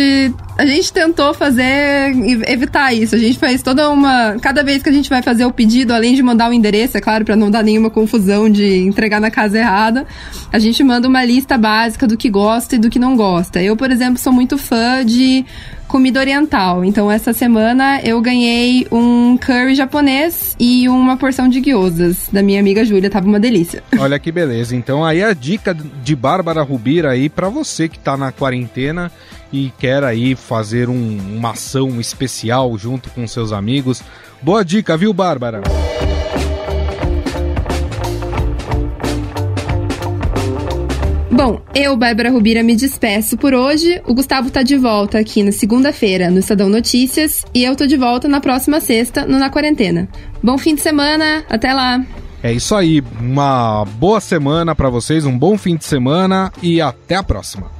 a 0.59 0.67
gente 0.67 0.93
tentou 0.93 1.33
fazer, 1.33 2.15
evitar 2.47 2.93
isso. 2.93 3.15
A 3.15 3.19
gente 3.19 3.39
faz 3.39 3.63
toda 3.63 3.89
uma. 3.89 4.37
Cada 4.43 4.63
vez 4.63 4.83
que 4.83 4.91
a 4.91 4.93
gente 4.93 5.09
vai 5.09 5.23
fazer 5.23 5.47
o 5.47 5.53
pedido, 5.53 5.95
além 5.95 6.15
de 6.15 6.23
mandar 6.23 6.51
o 6.51 6.53
endereço, 6.53 6.99
é 6.99 7.01
claro, 7.01 7.25
para 7.25 7.35
não 7.35 7.51
dar 7.51 7.63
nenhuma 7.63 7.89
confusão 7.89 8.51
de 8.51 8.77
entregar 8.81 9.19
na 9.19 9.31
casa 9.31 9.57
errada, 9.57 10.07
a 10.53 10.59
gente 10.59 10.85
manda 10.85 11.09
uma 11.09 11.25
lista 11.25 11.57
básica 11.57 12.07
do 12.07 12.17
que 12.17 12.29
gosta 12.29 12.77
e 12.77 12.79
do 12.79 12.91
que 12.91 12.99
não 12.99 13.17
gosta. 13.17 13.63
Eu, 13.63 13.75
por 13.75 13.91
exemplo, 13.91 14.19
sou 14.19 14.35
muito 14.35 14.59
fã 14.59 15.03
de 15.03 15.47
comida 15.87 16.21
oriental. 16.21 16.85
Então, 16.85 17.11
essa 17.11 17.33
semana 17.33 18.01
eu 18.03 18.21
ganhei 18.21 18.87
um 18.91 19.37
curry 19.37 19.75
japonês 19.75 20.55
e 20.59 20.89
uma 20.89 21.17
porção 21.17 21.49
de 21.49 21.61
gyozas 21.61 22.29
da 22.33 22.43
minha 22.43 22.61
amiga 22.61 22.85
Júlia. 22.85 23.11
Tava 23.11 23.27
uma 23.27 23.41
delícia. 23.41 23.83
Olha 23.99 24.19
que 24.19 24.31
beleza. 24.31 24.75
Então, 24.75 25.05
aí 25.05 25.23
a 25.23 25.33
dica 25.33 25.75
de 25.75 26.17
Bárbara 26.17 26.63
Rubira 26.63 27.11
aí 27.11 27.29
para 27.29 27.49
você 27.49 27.89
que 27.89 27.99
tá 27.99 28.17
na 28.17 28.33
quarentena 28.33 29.11
e 29.53 29.73
quer 29.79 30.03
aí 30.05 30.35
fazer 30.35 30.89
um, 30.89 31.19
uma 31.37 31.51
ação 31.51 32.01
especial 32.01 32.77
junto 32.77 33.11
com 33.11 33.27
seus 33.27 33.53
amigos. 33.53 34.03
Boa 34.43 34.65
dica, 34.65 34.97
viu, 34.97 35.13
Bárbara? 35.13 35.63
Bom, 41.37 41.61
eu, 41.75 41.95
Bárbara 41.99 42.31
Rubira, 42.31 42.63
me 42.63 42.75
despeço 42.75 43.37
por 43.37 43.53
hoje. 43.53 44.01
O 44.07 44.15
Gustavo 44.15 44.51
tá 44.51 44.63
de 44.63 44.75
volta 44.75 45.19
aqui 45.19 45.43
na 45.43 45.53
segunda-feira 45.53 46.31
no 46.31 46.39
Estadão 46.39 46.71
Notícias 46.71 47.45
e 47.53 47.63
eu 47.63 47.77
tô 47.77 47.87
de 47.87 47.95
volta 47.95 48.27
na 48.27 48.41
próxima 48.41 48.81
sexta 48.81 49.27
no 49.27 49.39
Na 49.39 49.51
Quarentena. 49.51 50.09
Bom 50.43 50.57
fim 50.57 50.75
de 50.75 50.81
semana, 50.81 51.45
até 51.51 51.75
lá! 51.75 52.03
É 52.43 52.51
isso 52.55 52.75
aí, 52.75 53.05
uma 53.21 53.85
boa 53.85 54.19
semana 54.19 54.75
para 54.75 54.89
vocês, 54.89 55.27
um 55.27 55.39
bom 55.39 55.59
fim 55.59 55.77
de 55.77 55.85
semana 55.85 56.51
e 56.63 56.81
até 56.81 57.17
a 57.17 57.23
próxima. 57.23 57.71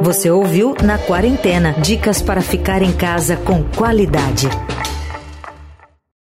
Você 0.00 0.30
ouviu 0.30 0.74
Na 0.82 0.96
Quarentena 0.96 1.74
dicas 1.82 2.22
para 2.22 2.40
ficar 2.40 2.80
em 2.80 2.92
casa 2.92 3.36
com 3.36 3.62
qualidade. 3.62 4.48